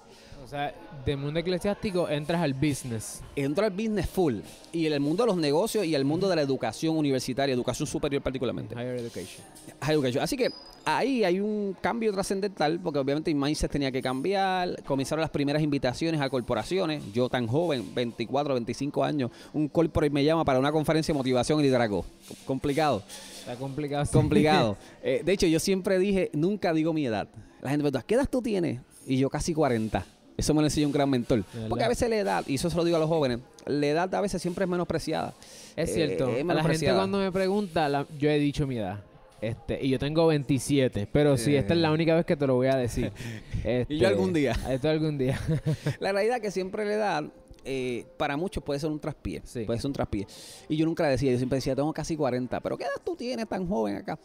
O 0.43 0.47
sea, 0.47 0.75
del 1.05 1.17
mundo 1.17 1.39
eclesiástico 1.39 2.09
entras 2.09 2.41
al 2.41 2.53
business. 2.53 3.21
Entro 3.35 3.63
al 3.63 3.71
business 3.71 4.09
full. 4.09 4.39
Y 4.73 4.87
en 4.87 4.93
el 4.93 4.99
mundo 4.99 5.23
de 5.23 5.27
los 5.27 5.37
negocios 5.37 5.85
y 5.85 5.95
el 5.95 6.03
mundo 6.03 6.27
de 6.27 6.35
la 6.35 6.41
educación 6.41 6.97
universitaria, 6.97 7.53
educación 7.53 7.87
superior 7.87 8.21
particularmente. 8.21 8.75
Higher 8.75 8.99
education. 8.99 9.45
Higher 9.81 9.93
education. 9.93 10.23
Así 10.23 10.35
que 10.35 10.49
ahí 10.85 11.23
hay 11.23 11.39
un 11.39 11.75
cambio 11.81 12.11
trascendental, 12.11 12.79
porque 12.79 12.99
obviamente 12.99 13.33
mi 13.33 13.39
mindset 13.39 13.71
tenía 13.71 13.91
que 13.91 14.01
cambiar. 14.01 14.83
Comenzaron 14.83 15.21
las 15.21 15.29
primeras 15.29 15.61
invitaciones 15.61 16.21
a 16.21 16.29
corporaciones. 16.29 17.03
Yo 17.13 17.29
tan 17.29 17.47
joven, 17.47 17.93
24, 17.93 18.53
25 18.53 19.03
años, 19.03 19.31
un 19.53 19.67
corporate 19.67 20.11
me 20.11 20.23
llama 20.23 20.45
para 20.45 20.59
una 20.59 20.71
conferencia 20.71 21.13
de 21.13 21.17
motivación 21.17 21.59
y 21.59 21.63
liderazgo. 21.63 22.05
Complicado. 22.45 23.03
Está 23.39 23.55
complicado. 23.55 24.05
Complicado. 24.11 24.77
Eh, 25.05 25.21
de 25.23 25.33
hecho, 25.33 25.47
yo 25.47 25.59
siempre 25.59 25.99
dije, 25.99 26.29
nunca 26.33 26.71
digo 26.71 26.93
mi 26.93 27.05
edad. 27.05 27.27
La 27.61 27.69
gente 27.69 27.83
me 27.83 27.91
pregunta, 27.91 28.05
¿qué 28.07 28.15
edad 28.15 28.29
tú 28.29 28.41
tienes? 28.41 28.79
Y 29.05 29.17
yo 29.17 29.29
casi 29.29 29.53
40. 29.53 30.05
Eso 30.37 30.53
me 30.53 30.61
lo 30.61 30.67
enseñó 30.67 30.87
un 30.87 30.93
gran 30.93 31.09
mentor. 31.09 31.43
Porque 31.67 31.83
a 31.83 31.89
veces 31.89 32.09
la 32.09 32.15
edad, 32.15 32.43
y 32.47 32.55
eso 32.55 32.69
se 32.69 32.77
lo 32.77 32.85
digo 32.85 32.95
a 32.95 32.99
los 32.99 33.09
jóvenes, 33.09 33.39
la 33.65 33.85
edad 33.85 34.15
a 34.15 34.21
veces 34.21 34.41
siempre 34.41 34.63
es 34.63 34.69
menospreciada. 34.69 35.33
Es 35.75 35.93
cierto. 35.93 36.29
Eh, 36.29 36.43
la 36.43 36.63
gente 36.63 36.93
cuando 36.93 37.17
me 37.19 37.31
pregunta, 37.31 38.05
yo 38.17 38.29
he 38.29 38.39
dicho 38.39 38.65
mi 38.65 38.77
edad. 38.77 38.99
Este, 39.43 39.83
y 39.85 39.89
yo 39.89 39.99
tengo 39.99 40.25
27, 40.27 41.05
pero 41.11 41.35
sí, 41.35 41.53
esta 41.53 41.73
es 41.73 41.79
la 41.81 41.91
única 41.91 42.15
vez 42.15 42.25
que 42.25 42.37
te 42.37 42.47
lo 42.47 42.55
voy 42.55 42.67
a 42.67 42.77
decir. 42.77 43.11
y 43.89 43.97
yo 43.97 44.07
algún 44.07 44.31
día. 44.31 44.55
Esto 44.69 44.87
algún 44.87 45.17
día. 45.17 45.37
la 45.99 46.13
realidad 46.13 46.37
es 46.37 46.41
que 46.41 46.49
siempre 46.51 46.85
la 46.85 46.93
edad, 46.93 47.23
eh, 47.65 48.05
para 48.15 48.37
muchos 48.37 48.63
puede 48.63 48.79
ser 48.79 48.89
un 48.89 49.01
traspié. 49.01 49.41
Puede 49.65 49.79
ser 49.79 49.87
un 49.87 49.93
traspié. 49.93 50.25
Y 50.69 50.77
yo 50.77 50.85
nunca 50.85 51.03
la 51.03 51.09
decía, 51.09 51.29
yo 51.29 51.37
siempre 51.37 51.57
decía, 51.57 51.75
tengo 51.75 51.91
casi 51.91 52.15
40, 52.15 52.57
pero 52.61 52.77
¿qué 52.77 52.85
edad 52.85 53.01
tú 53.03 53.17
tienes 53.17 53.45
tan 53.49 53.67
joven 53.67 53.97
acá? 53.97 54.17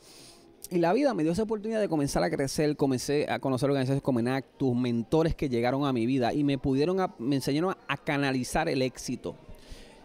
Y 0.70 0.78
la 0.78 0.92
vida 0.92 1.12
me 1.14 1.24
dio 1.24 1.32
esa 1.32 1.42
oportunidad 1.42 1.80
de 1.80 1.88
comenzar 1.88 2.22
a 2.22 2.30
crecer, 2.30 2.76
comencé 2.76 3.28
a 3.28 3.40
conocer 3.40 3.70
organizaciones 3.70 4.02
como 4.02 4.20
Enactus, 4.20 4.76
mentores 4.76 5.34
que 5.34 5.48
llegaron 5.48 5.84
a 5.84 5.92
mi 5.92 6.06
vida 6.06 6.32
y 6.32 6.44
me 6.44 6.58
pudieron, 6.58 6.98
me 7.18 7.36
enseñaron 7.36 7.74
a, 7.88 7.96
canalizar 7.96 8.68
el 8.68 8.82
éxito. 8.82 9.34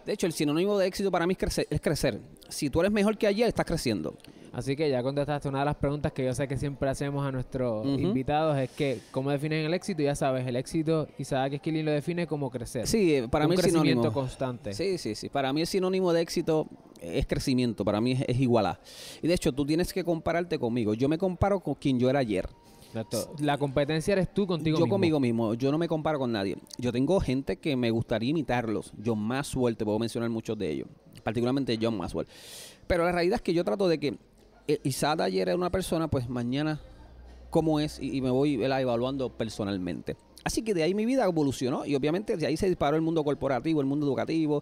De 0.07 0.13
hecho, 0.13 0.25
el 0.25 0.33
sinónimo 0.33 0.77
de 0.80 0.88
éxito 0.88 1.12
para 1.12 1.27
mí 1.27 1.38
es 1.69 1.81
crecer. 1.81 2.19
Si 2.50 2.71
tú 2.71 2.80
eres 2.80 2.92
mejor 2.92 3.15
que 3.15 3.27
ayer, 3.27 3.48
estás 3.48 3.65
creciendo. 3.65 4.15
Así 4.53 4.75
que 4.75 4.88
ya 4.88 5.01
contestaste 5.01 5.50
una 5.50 5.59
de 5.59 5.65
las 5.65 5.75
preguntas 5.75 6.11
que 6.11 6.23
yo 6.23 6.33
sé 6.33 6.47
que 6.47 6.57
siempre 6.57 6.88
hacemos 6.88 7.25
a 7.25 7.31
nuestros 7.31 7.85
invitados, 7.85 8.55
es 8.57 8.69
que 8.69 9.00
¿cómo 9.11 9.31
definen 9.31 9.65
el 9.65 9.73
éxito? 9.73 10.03
Ya 10.03 10.13
sabes, 10.13 10.45
el 10.45 10.55
éxito, 10.55 11.07
Isaac 11.17 11.53
Esquilín 11.53 11.85
lo 11.85 11.91
define 11.91 12.27
como 12.27 12.51
crecer. 12.51 12.85
Sí, 12.85 13.15
eh, 13.15 13.27
para 13.27 13.47
mí 13.47 13.55
es 13.55 13.61
crecimiento 13.61 14.13
constante. 14.13 14.73
Sí, 14.73 15.00
sí, 15.00 15.15
sí. 15.15 15.29
Para 15.29 15.51
mí 15.51 15.61
el 15.61 15.67
sinónimo 15.67 16.13
de 16.13 16.21
éxito 16.21 16.67
es 17.01 17.25
crecimiento, 17.25 17.83
para 17.83 18.00
mí 18.00 18.11
es, 18.11 18.25
es 18.27 18.39
igualar. 18.39 18.79
Y 19.23 19.27
de 19.27 19.33
hecho, 19.33 19.51
tú 19.51 19.65
tienes 19.65 19.91
que 19.91 20.03
compararte 20.03 20.59
conmigo. 20.59 20.94
Yo 20.94 21.09
me 21.09 21.17
comparo 21.17 21.59
con 21.59 21.73
quien 21.73 22.00
yo 22.00 22.09
era 22.09 22.19
ayer. 22.19 22.47
La 23.39 23.57
competencia 23.57 24.11
eres 24.11 24.31
tú 24.31 24.45
contigo 24.45 24.77
yo 24.77 24.83
mismo. 24.83 24.85
Yo 24.85 24.91
conmigo 24.91 25.19
mismo, 25.19 25.53
yo 25.55 25.71
no 25.71 25.77
me 25.77 25.88
comparo 25.88 26.19
con 26.19 26.31
nadie. 26.31 26.57
Yo 26.77 26.91
tengo 26.91 27.19
gente 27.19 27.57
que 27.57 27.75
me 27.75 27.89
gustaría 27.89 28.29
imitarlos. 28.29 28.94
John 29.03 29.19
Maxwell, 29.19 29.75
te 29.75 29.83
puedo 29.83 29.97
mencionar 29.97 30.29
muchos 30.29 30.57
de 30.57 30.69
ellos, 30.69 30.88
particularmente 31.24 31.77
John 31.81 31.98
Maxwell. 31.98 32.27
Pero 32.86 33.05
la 33.05 33.12
realidad 33.12 33.38
es 33.38 33.41
que 33.41 33.53
yo 33.53 33.63
trato 33.63 33.88
de 33.88 34.00
que 34.00 34.17
eh, 34.67 34.79
Isaac 34.84 35.22
ayer 35.22 35.50
era 35.50 35.58
una 35.58 35.70
persona, 35.70 36.08
pues 36.08 36.29
mañana 36.29 36.79
cómo 37.50 37.79
es 37.79 38.00
y, 38.01 38.22
me 38.22 38.32
voy 38.32 38.63
evaluando 38.63 39.29
personalmente. 39.29 40.17
Así 40.43 40.63
que 40.63 40.74
de 40.74 40.84
ahí 40.84 40.93
mi 40.93 41.05
vida 41.05 41.24
evolucionó 41.24 41.86
y 41.86 41.96
obviamente 41.96 42.36
de 42.36 42.48
ahí 42.48 42.58
se 42.58 42.67
disparó 42.67 42.96
el 42.96 43.01
mundo 43.01 43.24
corporativo, 43.24 43.79
el 43.79 43.88
mundo 43.88 44.05
educativo. 44.05 44.62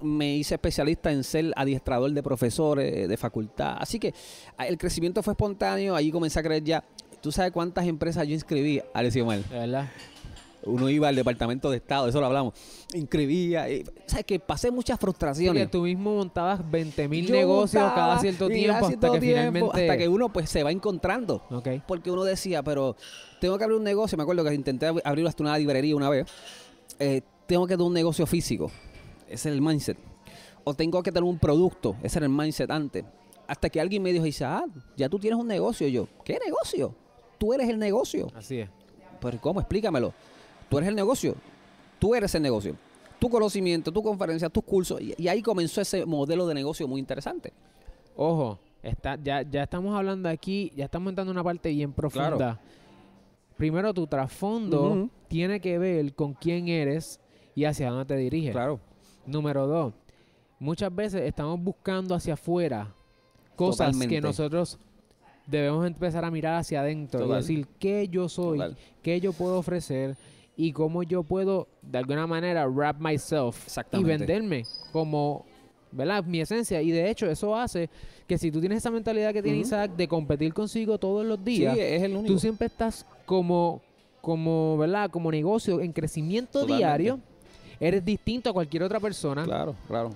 Me 0.00 0.36
hice 0.36 0.54
especialista 0.54 1.10
en 1.12 1.24
ser 1.24 1.52
adiestrador 1.56 2.10
de 2.12 2.22
profesores 2.22 3.08
de 3.08 3.16
facultad. 3.16 3.76
Así 3.78 3.98
que 3.98 4.14
ah, 4.56 4.66
el 4.66 4.78
crecimiento 4.78 5.22
fue 5.22 5.32
espontáneo. 5.32 5.94
Ahí 5.94 6.10
comencé 6.10 6.38
a 6.38 6.42
creer 6.42 6.64
ya. 6.64 6.84
¿Tú 7.20 7.32
sabes 7.32 7.52
cuántas 7.52 7.86
empresas 7.86 8.26
yo 8.26 8.32
inscribí, 8.32 8.80
Alessio 8.94 9.26
Mal? 9.26 9.44
¿Verdad? 9.50 9.90
Uno 10.64 10.88
iba 10.88 11.08
al 11.08 11.16
departamento 11.16 11.70
de 11.70 11.78
Estado, 11.78 12.08
eso 12.08 12.20
lo 12.20 12.26
hablamos, 12.26 12.54
inscribía, 12.94 13.70
y, 13.70 13.84
¿sabes? 14.06 14.24
Que 14.24 14.38
pasé 14.38 14.70
muchas 14.70 14.98
frustraciones. 14.98 15.64
Sí, 15.64 15.68
tú 15.70 15.82
mismo 15.82 16.16
montabas 16.16 16.68
20 16.70 17.08
mil 17.08 17.30
negocios 17.30 17.92
cada 17.94 18.18
cierto 18.18 18.48
tiempo 18.48 18.86
hasta 18.86 19.12
que 19.12 19.20
finalmente... 19.20 19.82
Hasta 19.82 19.96
que 19.96 20.08
uno 20.08 20.32
pues 20.32 20.50
se 20.50 20.62
va 20.62 20.70
encontrando. 20.70 21.42
Porque 21.86 22.10
uno 22.10 22.24
decía, 22.24 22.62
pero 22.62 22.96
tengo 23.40 23.56
que 23.58 23.64
abrir 23.64 23.78
un 23.78 23.84
negocio, 23.84 24.16
me 24.16 24.22
acuerdo 24.22 24.44
que 24.44 24.54
intenté 24.54 24.86
abrir 25.04 25.26
hasta 25.26 25.42
una 25.42 25.56
librería 25.56 25.96
una 25.96 26.08
vez, 26.08 26.26
eh, 26.98 27.22
tengo 27.46 27.66
que 27.66 27.74
tener 27.74 27.86
un 27.86 27.94
negocio 27.94 28.26
físico, 28.26 28.70
ese 29.26 29.48
es 29.48 29.54
el 29.54 29.60
mindset. 29.60 29.98
O 30.64 30.74
tengo 30.74 31.02
que 31.02 31.10
tener 31.10 31.24
un 31.24 31.38
producto, 31.38 31.96
ese 32.02 32.18
era 32.18 32.26
el 32.26 32.32
mindset 32.32 32.70
antes. 32.70 33.04
Hasta 33.46 33.68
que 33.68 33.80
alguien 33.80 34.02
me 34.02 34.12
dijo, 34.12 34.24
ah, 34.44 34.64
ya 34.96 35.08
tú 35.08 35.18
tienes 35.18 35.40
un 35.40 35.48
negocio. 35.48 35.88
Y 35.88 35.92
yo, 35.92 36.06
¿qué 36.24 36.38
negocio? 36.44 36.94
Tú 37.38 37.52
eres 37.52 37.68
el 37.68 37.78
negocio. 37.78 38.28
Así 38.34 38.60
es. 38.60 38.70
Pero 39.20 39.40
¿cómo? 39.40 39.60
Explícamelo. 39.60 40.14
Tú 40.70 40.78
eres 40.78 40.88
el 40.88 40.94
negocio. 40.94 41.34
Tú 41.98 42.14
eres 42.14 42.34
el 42.34 42.42
negocio. 42.42 42.76
Tu 43.18 43.28
conocimiento, 43.28 43.92
tu 43.92 44.02
conferencia, 44.02 44.48
tus 44.48 44.64
cursos. 44.64 45.00
Y, 45.00 45.28
ahí 45.28 45.42
comenzó 45.42 45.80
ese 45.80 46.06
modelo 46.06 46.46
de 46.46 46.54
negocio 46.54 46.88
muy 46.88 47.00
interesante. 47.00 47.52
Ojo, 48.16 48.58
está, 48.82 49.18
ya, 49.22 49.42
ya 49.42 49.64
estamos 49.64 49.94
hablando 49.94 50.28
aquí, 50.28 50.72
ya 50.74 50.86
estamos 50.86 51.10
entrando 51.10 51.32
en 51.32 51.36
una 51.36 51.44
parte 51.44 51.68
bien 51.70 51.92
profunda. 51.92 52.58
Primero, 53.56 53.92
tu 53.92 54.06
trasfondo 54.06 55.10
tiene 55.28 55.60
que 55.60 55.78
ver 55.78 56.14
con 56.14 56.32
quién 56.32 56.68
eres 56.68 57.20
y 57.54 57.64
hacia 57.64 57.90
dónde 57.90 58.06
te 58.06 58.16
diriges. 58.16 58.52
Claro. 58.52 58.80
Número 59.26 59.66
dos, 59.66 59.92
muchas 60.58 60.94
veces 60.94 61.22
estamos 61.22 61.60
buscando 61.60 62.14
hacia 62.14 62.34
afuera 62.34 62.94
cosas 63.56 63.94
que 64.06 64.20
nosotros 64.20 64.78
debemos 65.46 65.86
empezar 65.86 66.24
a 66.24 66.30
mirar 66.30 66.54
hacia 66.54 66.80
adentro 66.80 67.26
y 67.26 67.36
decir 67.36 67.66
qué 67.78 68.08
yo 68.08 68.28
soy, 68.28 68.60
qué 69.02 69.20
yo 69.20 69.34
puedo 69.34 69.58
ofrecer 69.58 70.16
y 70.56 70.72
cómo 70.72 71.02
yo 71.02 71.22
puedo 71.22 71.68
de 71.82 71.98
alguna 71.98 72.26
manera 72.26 72.66
wrap 72.66 73.00
myself 73.00 73.66
y 73.92 74.04
venderme 74.04 74.64
como, 74.92 75.44
¿verdad? 75.92 76.22
Mi 76.24 76.40
esencia. 76.40 76.82
Y 76.82 76.90
de 76.90 77.10
hecho 77.10 77.30
eso 77.30 77.56
hace 77.56 77.88
que 78.26 78.36
si 78.38 78.50
tú 78.50 78.60
tienes 78.60 78.78
esa 78.78 78.90
mentalidad 78.90 79.32
que 79.32 79.42
tiene. 79.42 79.58
Isaac 79.58 79.92
de 79.96 80.06
competir 80.06 80.52
consigo 80.52 80.98
todos 80.98 81.24
los 81.24 81.38
Sí, 81.38 81.44
días, 81.44 81.76
es 81.78 82.02
el 82.02 82.12
único. 82.16 82.34
tú 82.34 82.38
siempre 82.38 82.66
estás 82.66 83.06
como, 83.26 83.80
como, 84.20 84.76
¿verdad? 84.78 85.10
Como 85.10 85.30
negocio 85.30 85.80
en 85.80 85.92
crecimiento 85.92 86.60
Totalmente. 86.60 86.78
diario. 86.78 87.20
Eres 87.80 88.04
distinto 88.04 88.50
a 88.50 88.52
cualquier 88.52 88.82
otra 88.82 89.00
persona. 89.00 89.44
Claro, 89.44 89.74
claro. 89.88 90.10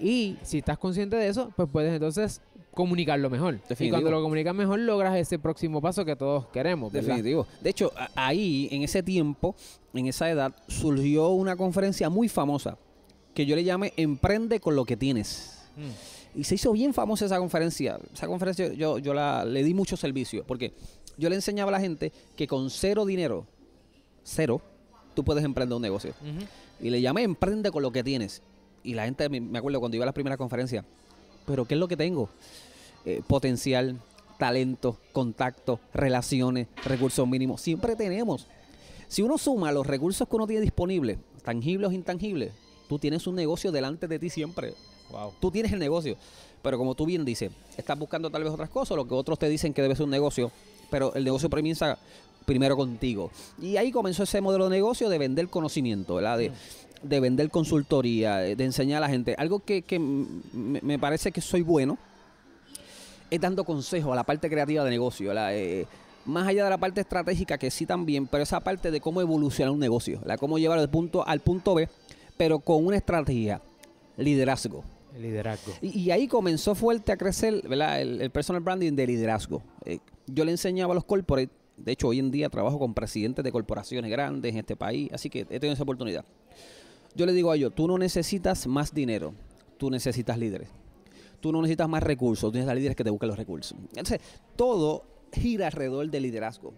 Y 0.00 0.36
si 0.42 0.58
estás 0.58 0.76
consciente 0.78 1.16
de 1.16 1.26
eso, 1.28 1.50
pues 1.56 1.68
puedes 1.72 1.92
entonces 1.92 2.40
comunicarlo 2.78 3.28
mejor. 3.28 3.58
Y 3.80 3.90
cuando 3.90 4.08
lo 4.08 4.22
comunicas 4.22 4.54
mejor, 4.54 4.78
logras 4.78 5.16
ese 5.16 5.36
próximo 5.36 5.80
paso 5.80 6.04
que 6.04 6.14
todos 6.14 6.46
queremos. 6.46 6.92
¿verdad? 6.92 7.08
Definitivo. 7.08 7.44
De 7.60 7.70
hecho, 7.70 7.92
ahí, 8.14 8.68
en 8.70 8.82
ese 8.84 9.02
tiempo, 9.02 9.56
en 9.94 10.06
esa 10.06 10.30
edad, 10.30 10.54
surgió 10.68 11.30
una 11.30 11.56
conferencia 11.56 12.08
muy 12.08 12.28
famosa 12.28 12.78
que 13.34 13.46
yo 13.46 13.56
le 13.56 13.64
llamé 13.64 13.92
Emprende 13.96 14.60
con 14.60 14.76
lo 14.76 14.84
que 14.84 14.96
tienes. 14.96 15.58
Mm. 15.76 16.38
Y 16.38 16.44
se 16.44 16.54
hizo 16.54 16.70
bien 16.70 16.94
famosa 16.94 17.26
esa 17.26 17.38
conferencia. 17.38 17.98
Esa 18.14 18.28
conferencia 18.28 18.72
yo, 18.72 18.98
yo 18.98 19.12
la, 19.12 19.44
le 19.44 19.64
di 19.64 19.74
mucho 19.74 19.96
servicio 19.96 20.44
porque 20.46 20.72
yo 21.16 21.28
le 21.28 21.34
enseñaba 21.34 21.70
a 21.70 21.72
la 21.72 21.80
gente 21.80 22.12
que 22.36 22.46
con 22.46 22.70
cero 22.70 23.04
dinero, 23.06 23.44
cero, 24.22 24.62
tú 25.14 25.24
puedes 25.24 25.44
emprender 25.44 25.74
un 25.74 25.82
negocio. 25.82 26.14
Y 26.80 26.90
le 26.90 27.00
llamé 27.00 27.24
Emprende 27.24 27.72
con 27.72 27.82
lo 27.82 27.90
que 27.90 28.04
tienes. 28.04 28.40
Y 28.84 28.94
la 28.94 29.04
gente, 29.04 29.28
me 29.28 29.40
me 29.40 29.58
acuerdo 29.58 29.80
cuando 29.80 29.96
iba 29.96 30.04
a 30.04 30.06
la 30.06 30.12
primera 30.12 30.36
conferencia, 30.36 30.84
pero 31.44 31.64
¿qué 31.64 31.74
es 31.74 31.80
lo 31.80 31.88
que 31.88 31.96
tengo? 31.96 32.28
Eh, 33.08 33.22
potencial, 33.26 33.98
talento, 34.36 34.98
contacto, 35.12 35.80
relaciones, 35.94 36.68
recursos 36.84 37.26
mínimos. 37.26 37.62
Siempre 37.62 37.96
tenemos. 37.96 38.46
Si 39.06 39.22
uno 39.22 39.38
suma 39.38 39.72
los 39.72 39.86
recursos 39.86 40.28
que 40.28 40.36
uno 40.36 40.46
tiene 40.46 40.60
disponibles, 40.60 41.16
tangibles 41.42 41.88
o 41.88 41.92
intangibles, 41.92 42.52
tú 42.86 42.98
tienes 42.98 43.26
un 43.26 43.34
negocio 43.34 43.72
delante 43.72 44.08
de 44.08 44.18
ti 44.18 44.28
siempre. 44.28 44.74
Wow. 45.10 45.32
Tú 45.40 45.50
tienes 45.50 45.72
el 45.72 45.78
negocio. 45.78 46.18
Pero 46.60 46.76
como 46.76 46.94
tú 46.94 47.06
bien 47.06 47.24
dices, 47.24 47.50
estás 47.78 47.98
buscando 47.98 48.28
tal 48.28 48.44
vez 48.44 48.52
otras 48.52 48.68
cosas, 48.68 48.94
lo 48.94 49.08
que 49.08 49.14
otros 49.14 49.38
te 49.38 49.48
dicen 49.48 49.72
que 49.72 49.80
debe 49.80 49.96
ser 49.96 50.04
un 50.04 50.10
negocio, 50.10 50.52
pero 50.90 51.14
el 51.14 51.24
negocio 51.24 51.48
comienza 51.48 51.98
primero 52.44 52.76
contigo. 52.76 53.30
Y 53.58 53.78
ahí 53.78 53.90
comenzó 53.90 54.24
ese 54.24 54.42
modelo 54.42 54.64
de 54.64 54.76
negocio 54.76 55.08
de 55.08 55.16
vender 55.16 55.48
conocimiento, 55.48 56.16
¿verdad? 56.16 56.36
De, 56.36 56.52
de 57.02 57.20
vender 57.20 57.48
consultoría, 57.48 58.36
de, 58.36 58.62
enseñar 58.62 58.98
a 58.98 59.06
la 59.06 59.08
gente. 59.08 59.34
Algo 59.38 59.60
que, 59.60 59.80
que 59.80 59.98
me 59.98 60.98
parece 60.98 61.32
que 61.32 61.40
soy 61.40 61.62
bueno 61.62 61.96
es 63.30 63.40
dando 63.40 63.64
consejos 63.64 64.12
a 64.12 64.16
la 64.16 64.24
parte 64.24 64.48
creativa 64.48 64.84
de 64.84 64.90
negocio, 64.90 65.28
¿verdad? 65.28 65.54
Eh, 65.54 65.86
más 66.24 66.46
allá 66.46 66.64
de 66.64 66.70
la 66.70 66.78
parte 66.78 67.00
estratégica, 67.00 67.58
que 67.58 67.70
sí 67.70 67.86
también, 67.86 68.26
pero 68.26 68.42
esa 68.42 68.60
parte 68.60 68.90
de 68.90 69.00
cómo 69.00 69.20
evolucionar 69.20 69.72
un 69.72 69.78
negocio, 69.78 70.20
¿verdad? 70.20 70.38
Cómo 70.38 70.58
llevarlo 70.58 70.82
del 70.82 70.90
punto 70.90 71.22
A 71.26 71.30
al 71.30 71.40
punto 71.40 71.74
B, 71.74 71.88
pero 72.36 72.58
con 72.58 72.84
una 72.84 72.96
estrategia, 72.96 73.62
liderazgo. 74.16 74.84
El 75.14 75.22
liderazgo. 75.22 75.72
Y, 75.80 75.98
y 75.98 76.10
ahí 76.10 76.28
comenzó 76.28 76.74
fuerte 76.74 77.12
a 77.12 77.16
crecer 77.16 77.66
¿verdad? 77.66 78.00
El, 78.00 78.20
el 78.20 78.30
personal 78.30 78.62
branding 78.62 78.92
de 78.92 79.06
liderazgo. 79.06 79.62
Eh, 79.84 80.00
yo 80.26 80.44
le 80.44 80.52
enseñaba 80.52 80.92
a 80.92 80.94
los 80.94 81.04
corporate, 81.04 81.50
de 81.76 81.92
hecho 81.92 82.08
hoy 82.08 82.18
en 82.18 82.30
día 82.30 82.50
trabajo 82.50 82.78
con 82.78 82.92
presidentes 82.92 83.42
de 83.42 83.50
corporaciones 83.50 84.10
grandes 84.10 84.52
en 84.52 84.58
este 84.58 84.76
país, 84.76 85.10
así 85.12 85.30
que 85.30 85.40
he 85.40 85.60
tenido 85.60 85.72
esa 85.72 85.82
oportunidad. 85.82 86.24
Yo 87.14 87.24
le 87.24 87.32
digo 87.32 87.50
a 87.50 87.56
ellos, 87.56 87.74
tú 87.74 87.88
no 87.88 87.96
necesitas 87.96 88.66
más 88.66 88.92
dinero, 88.92 89.32
tú 89.78 89.90
necesitas 89.90 90.38
líderes. 90.38 90.68
Tú 91.40 91.52
no 91.52 91.60
necesitas 91.62 91.88
más 91.88 92.02
recursos, 92.02 92.50
tú 92.50 92.54
necesitas 92.56 92.76
líderes 92.76 92.96
que 92.96 93.04
te 93.04 93.10
busquen 93.10 93.28
los 93.28 93.38
recursos. 93.38 93.76
Entonces, 93.90 94.20
todo 94.56 95.04
gira 95.32 95.66
alrededor 95.66 96.08
del 96.10 96.22
liderazgo. 96.24 96.72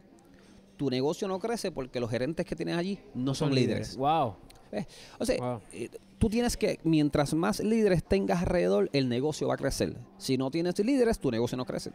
Tu 0.76 0.90
negocio 0.90 1.28
no 1.28 1.38
crece 1.38 1.70
porque 1.72 2.00
los 2.00 2.10
gerentes 2.10 2.44
que 2.46 2.56
tienes 2.56 2.76
allí 2.76 2.98
no 3.14 3.34
son, 3.34 3.54
líderes. 3.54 3.96
Wow. 3.96 4.34
¿Ves? 4.72 4.86
O 5.18 5.24
sea, 5.26 5.36
Wow. 5.38 5.60
eh, 5.72 5.88
tú 6.18 6.28
tienes 6.28 6.56
que, 6.56 6.78
mientras 6.84 7.34
más 7.34 7.60
líderes 7.60 8.04
tengas 8.04 8.40
alrededor, 8.40 8.88
el 8.92 9.08
negocio 9.08 9.48
va 9.48 9.54
a 9.54 9.56
crecer. 9.56 9.96
Si 10.16 10.38
no 10.38 10.50
tienes 10.50 10.78
líderes, 10.78 11.18
tu 11.18 11.30
negocio 11.30 11.56
no 11.56 11.64
crece. 11.66 11.90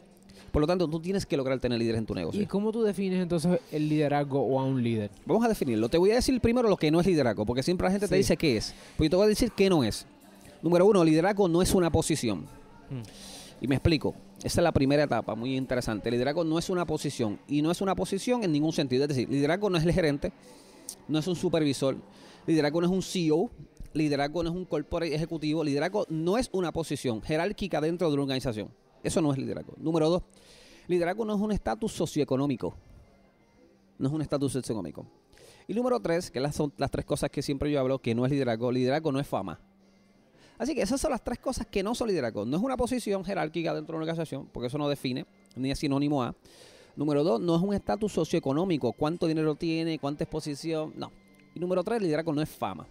Por 0.52 0.62
lo 0.62 0.68
tanto, 0.68 0.88
tú 0.88 1.00
tienes 1.00 1.26
que 1.26 1.36
lograr 1.36 1.60
tener 1.60 1.80
líderes 1.80 2.00
en 2.00 2.06
tu 2.06 2.14
negocio. 2.14 2.42
¿Y 2.42 2.46
cómo 2.46 2.72
tú 2.72 2.84
defines 2.84 3.22
entonces 3.22 3.60
el 3.72 3.90
liderazgo 3.90 4.42
o 4.42 4.60
a 4.60 4.66
un 4.66 4.82
líder? 4.84 5.10
Vamos 5.26 5.44
a 5.46 5.50
definirlo. 5.50 5.90
Te 5.90 5.98
voy 5.98 6.12
a 6.12 6.16
decir 6.16 6.40
primero 6.40 6.70
lo 6.70 6.78
que 6.78 6.92
no 6.92 7.00
es 7.00 7.08
liderazgo, 7.08 7.46
porque 7.46 7.64
siempre 7.64 7.86
la 7.86 7.92
gente 7.92 8.08
te 8.08 8.16
dice 8.16 8.38
qué 8.38 8.58
es. 8.58 8.74
Pues 8.98 9.08
yo 9.08 9.12
te 9.12 9.16
voy 9.18 9.26
a 9.26 9.30
decir 9.30 9.52
qué 9.52 9.70
no 9.70 9.84
es. 9.84 10.06
Número 10.66 10.88
uno, 10.88 11.04
liderazgo 11.04 11.48
no 11.48 11.62
es 11.62 11.76
una 11.76 11.92
posición. 11.92 12.40
Mm. 12.90 13.04
Y 13.62 13.68
me 13.68 13.76
explico. 13.76 14.16
Esa 14.40 14.62
es 14.62 14.64
la 14.64 14.72
primera 14.72 15.04
etapa, 15.04 15.36
muy 15.36 15.56
interesante. 15.56 16.10
Liderazgo 16.10 16.44
no 16.44 16.58
es 16.58 16.72
una 16.72 16.88
posición. 16.88 17.40
Y 17.48 17.62
no 17.62 17.70
es 17.70 17.82
una 17.82 17.94
posición 17.94 18.44
en 18.44 18.52
ningún 18.52 18.74
sentido. 18.74 19.04
Es 19.04 19.10
decir, 19.10 19.30
liderazgo 19.30 19.70
no 19.70 19.78
es 19.78 19.84
el 19.84 19.94
gerente, 19.94 20.34
no 21.08 21.20
es 21.20 21.28
un 21.28 21.36
supervisor, 21.36 21.98
liderazgo 22.48 22.82
no 22.82 22.88
es 22.88 22.94
un 22.94 23.04
CEO, 23.04 23.52
liderazgo 23.94 24.42
no 24.42 24.50
es 24.50 24.56
un 24.56 24.66
corporate 24.66 25.14
ejecutivo, 25.14 25.64
liderazgo 25.64 26.08
no 26.10 26.36
es 26.36 26.50
una 26.52 26.72
posición 26.72 27.22
jerárquica 27.22 27.80
dentro 27.80 28.08
de 28.08 28.16
una 28.16 28.24
organización. 28.24 28.72
Eso 29.04 29.22
no 29.22 29.32
es 29.34 29.38
liderazgo. 29.38 29.76
Número 29.78 30.10
dos, 30.10 30.24
liderazgo 30.88 31.26
no 31.26 31.36
es 31.36 31.42
un 31.42 31.52
estatus 31.52 31.92
socioeconómico. 31.92 32.76
No 34.00 34.08
es 34.08 34.14
un 34.16 34.24
estatus 34.24 34.54
socioeconómico. 34.54 35.06
Y 35.68 35.76
número 35.76 36.00
tres, 36.00 36.32
que 36.32 36.40
las, 36.40 36.56
son 36.56 36.74
las 36.78 36.90
tres 36.90 37.06
cosas 37.06 37.30
que 37.30 37.44
siempre 37.44 37.72
yo 37.72 37.80
hablo, 37.80 38.00
que 38.00 38.16
no 38.16 38.26
es 38.26 38.32
liderazgo. 38.32 38.72
Liderazgo 38.72 39.12
no 39.12 39.20
es 39.20 39.28
fama. 39.28 39.60
Así 40.58 40.74
que 40.74 40.82
esas 40.82 41.02
son 41.02 41.12
las 41.12 41.24
tres 41.24 41.40
cosas 41.40 41.68
que 41.68 41.84
no 41.84 41.96
son 41.96 42.08
liderazgo. 42.08 42.46
No 42.46 42.58
es 42.58 42.64
una 42.64 42.78
posición 42.78 43.26
jerárquica 43.26 43.74
dentro 43.74 43.94
de 43.94 43.98
una 43.98 44.04
organización, 44.04 44.48
porque 44.52 44.68
eso 44.68 44.78
no 44.78 44.88
define, 44.88 45.26
ni 45.56 45.72
es 45.72 45.80
sinónimo 45.80 46.24
a. 46.24 46.36
Número 46.96 47.26
dos, 47.26 47.42
no 47.42 47.56
es 47.58 47.62
un 47.62 47.74
estatus 47.74 48.14
socioeconómico. 48.14 48.94
¿Cuánto 48.94 49.28
dinero 49.28 49.56
tiene? 49.56 50.00
¿Cuánta 50.00 50.24
exposición? 50.24 50.94
No. 50.96 51.12
Y 51.54 51.60
número 51.60 51.84
tres, 51.84 52.02
liderazgo 52.02 52.32
no 52.32 52.42
es 52.42 52.50
fama. 52.50 52.88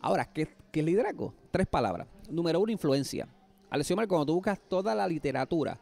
Ahora, 0.00 0.24
¿qué, 0.24 0.48
es 0.72 0.84
liderazgo? 0.84 1.34
Tres 1.50 1.66
palabras. 1.66 2.06
Número 2.30 2.60
uno, 2.60 2.72
influencia. 2.72 3.28
Alexiomar, 3.68 4.08
cuando 4.08 4.26
tú 4.26 4.34
buscas 4.34 4.58
toda 4.68 4.94
la 4.94 5.06
literatura 5.06 5.78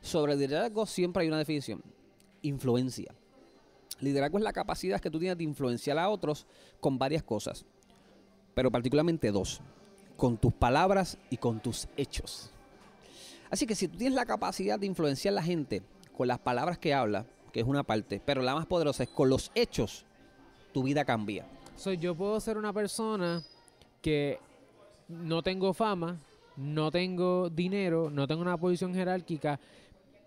sobre 0.00 0.32
el 0.32 0.40
liderazgo, 0.40 0.84
siempre 0.84 1.22
hay 1.22 1.28
una 1.28 1.38
definición. 1.38 1.80
Influencia. 2.42 3.14
Liderazgo 4.00 4.38
es 4.38 4.44
la 4.44 4.52
capacidad 4.52 5.00
que 5.00 5.10
tú 5.10 5.18
tienes 5.18 5.38
de 5.38 5.44
influenciar 5.44 5.98
a 5.98 6.08
otros 6.08 6.46
con 6.80 6.98
varias 6.98 7.22
cosas, 7.22 7.66
pero 8.54 8.70
particularmente 8.70 9.30
dos, 9.30 9.60
con 10.20 10.36
tus 10.36 10.52
palabras 10.52 11.16
y 11.30 11.38
con 11.38 11.60
tus 11.60 11.88
hechos. 11.96 12.50
Así 13.50 13.66
que 13.66 13.74
si 13.74 13.88
tú 13.88 13.96
tienes 13.96 14.14
la 14.14 14.26
capacidad 14.26 14.78
de 14.78 14.84
influenciar 14.86 15.32
a 15.32 15.36
la 15.36 15.42
gente 15.42 15.82
con 16.16 16.28
las 16.28 16.38
palabras 16.38 16.78
que 16.78 16.92
habla, 16.92 17.24
que 17.52 17.60
es 17.60 17.66
una 17.66 17.82
parte, 17.82 18.20
pero 18.24 18.42
la 18.42 18.54
más 18.54 18.66
poderosa 18.66 19.02
es 19.02 19.08
con 19.08 19.30
los 19.30 19.50
hechos, 19.54 20.04
tu 20.72 20.82
vida 20.82 21.04
cambia. 21.06 21.46
So, 21.74 21.92
yo 21.94 22.14
puedo 22.14 22.38
ser 22.38 22.58
una 22.58 22.72
persona 22.72 23.42
que 24.02 24.38
no 25.08 25.42
tengo 25.42 25.72
fama, 25.72 26.20
no 26.56 26.90
tengo 26.90 27.48
dinero, 27.48 28.10
no 28.10 28.28
tengo 28.28 28.42
una 28.42 28.58
posición 28.58 28.94
jerárquica, 28.94 29.58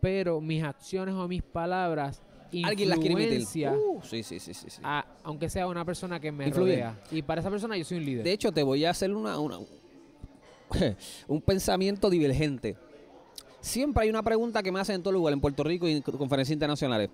pero 0.01 0.41
mis 0.41 0.63
acciones 0.63 1.13
o 1.15 1.27
mis 1.27 1.43
palabras 1.43 2.21
Alguien 2.63 2.89
las 2.89 3.00
quiere 3.00 3.13
influencia 3.19 3.73
Uh, 3.73 4.00
sí, 4.03 4.21
sí, 4.21 4.39
sí, 4.39 4.53
sí. 4.53 4.69
sí. 4.69 4.79
a- 4.83 5.05
aunque 5.23 5.50
sea 5.50 5.65
una 5.67 5.83
persona 5.85 6.19
que 6.19 6.31
me 6.31 6.47
Influye. 6.47 6.75
rodea. 6.75 7.00
Y 7.12 7.21
para 7.23 7.41
esa 7.41 7.50
persona 7.50 7.75
yo 7.77 7.83
soy 7.83 7.97
un 7.97 8.05
líder. 8.05 8.23
De 8.23 8.31
hecho, 8.31 8.51
te 8.51 8.62
voy 8.62 8.85
a 8.85 8.91
hacer 8.91 9.12
una, 9.12 9.39
una- 9.39 9.57
un 11.27 11.42
pensamiento 11.42 12.10
divergente. 12.10 12.75
Siempre 13.62 14.03
hay 14.03 14.10
una 14.10 14.24
pregunta 14.24 14.62
que 14.62 14.72
me 14.72 14.80
hacen 14.80 14.96
en 14.96 15.03
todo 15.03 15.13
lugar, 15.13 15.34
en 15.34 15.39
Puerto 15.39 15.63
Rico 15.63 15.88
y 15.88 15.94
en 15.94 16.01
co- 16.01 16.12
conferencias 16.18 16.53
internacionales. 16.53 17.10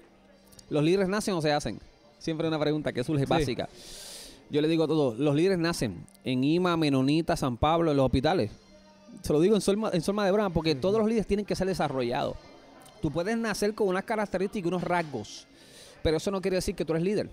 ¿Los 0.70 0.84
líderes 0.84 1.08
nacen 1.08 1.34
o 1.36 1.42
se 1.42 1.52
hacen? 1.52 1.80
Siempre 2.18 2.46
hay 2.46 2.50
una 2.50 2.60
pregunta 2.60 2.92
que 2.92 3.04
surge 3.04 3.26
Sí. 3.26 3.30
básica. 3.30 3.70
Yo 4.50 4.62
le 4.62 4.68
digo 4.68 4.84
a 4.86 4.88
todos, 4.88 5.20
los 5.20 5.36
líderes 5.36 5.60
nacen 5.60 6.04
en 6.24 6.44
Ima, 6.44 6.76
Menonita, 6.76 7.38
San 7.38 7.56
Pablo, 7.58 7.92
en 7.92 7.98
los 7.98 8.06
hospitales. 8.06 8.50
Se 9.22 9.32
lo 9.32 9.40
digo 9.42 9.56
en 9.56 9.62
forma, 9.62 9.90
en 9.94 10.02
forma 10.02 10.26
de 10.26 10.32
broma, 10.32 10.50
porque 10.50 10.74
todos 10.76 10.98
los 11.00 11.08
líderes 11.08 11.28
tienen 11.28 11.46
que 11.46 11.56
ser 11.56 11.68
desarrollados. 11.68 12.36
Tú 13.02 13.12
puedes 13.12 13.38
nacer 13.38 13.74
con 13.76 13.88
unas 13.88 14.04
características 14.04 14.66
y 14.66 14.68
unos 14.68 14.84
rasgos, 14.84 15.48
pero 16.02 16.18
eso 16.18 16.32
no 16.32 16.42
quiere 16.42 16.56
decir 16.58 16.76
que 16.76 16.84
tú 16.84 16.94
eres 16.94 17.04
líder. 17.04 17.30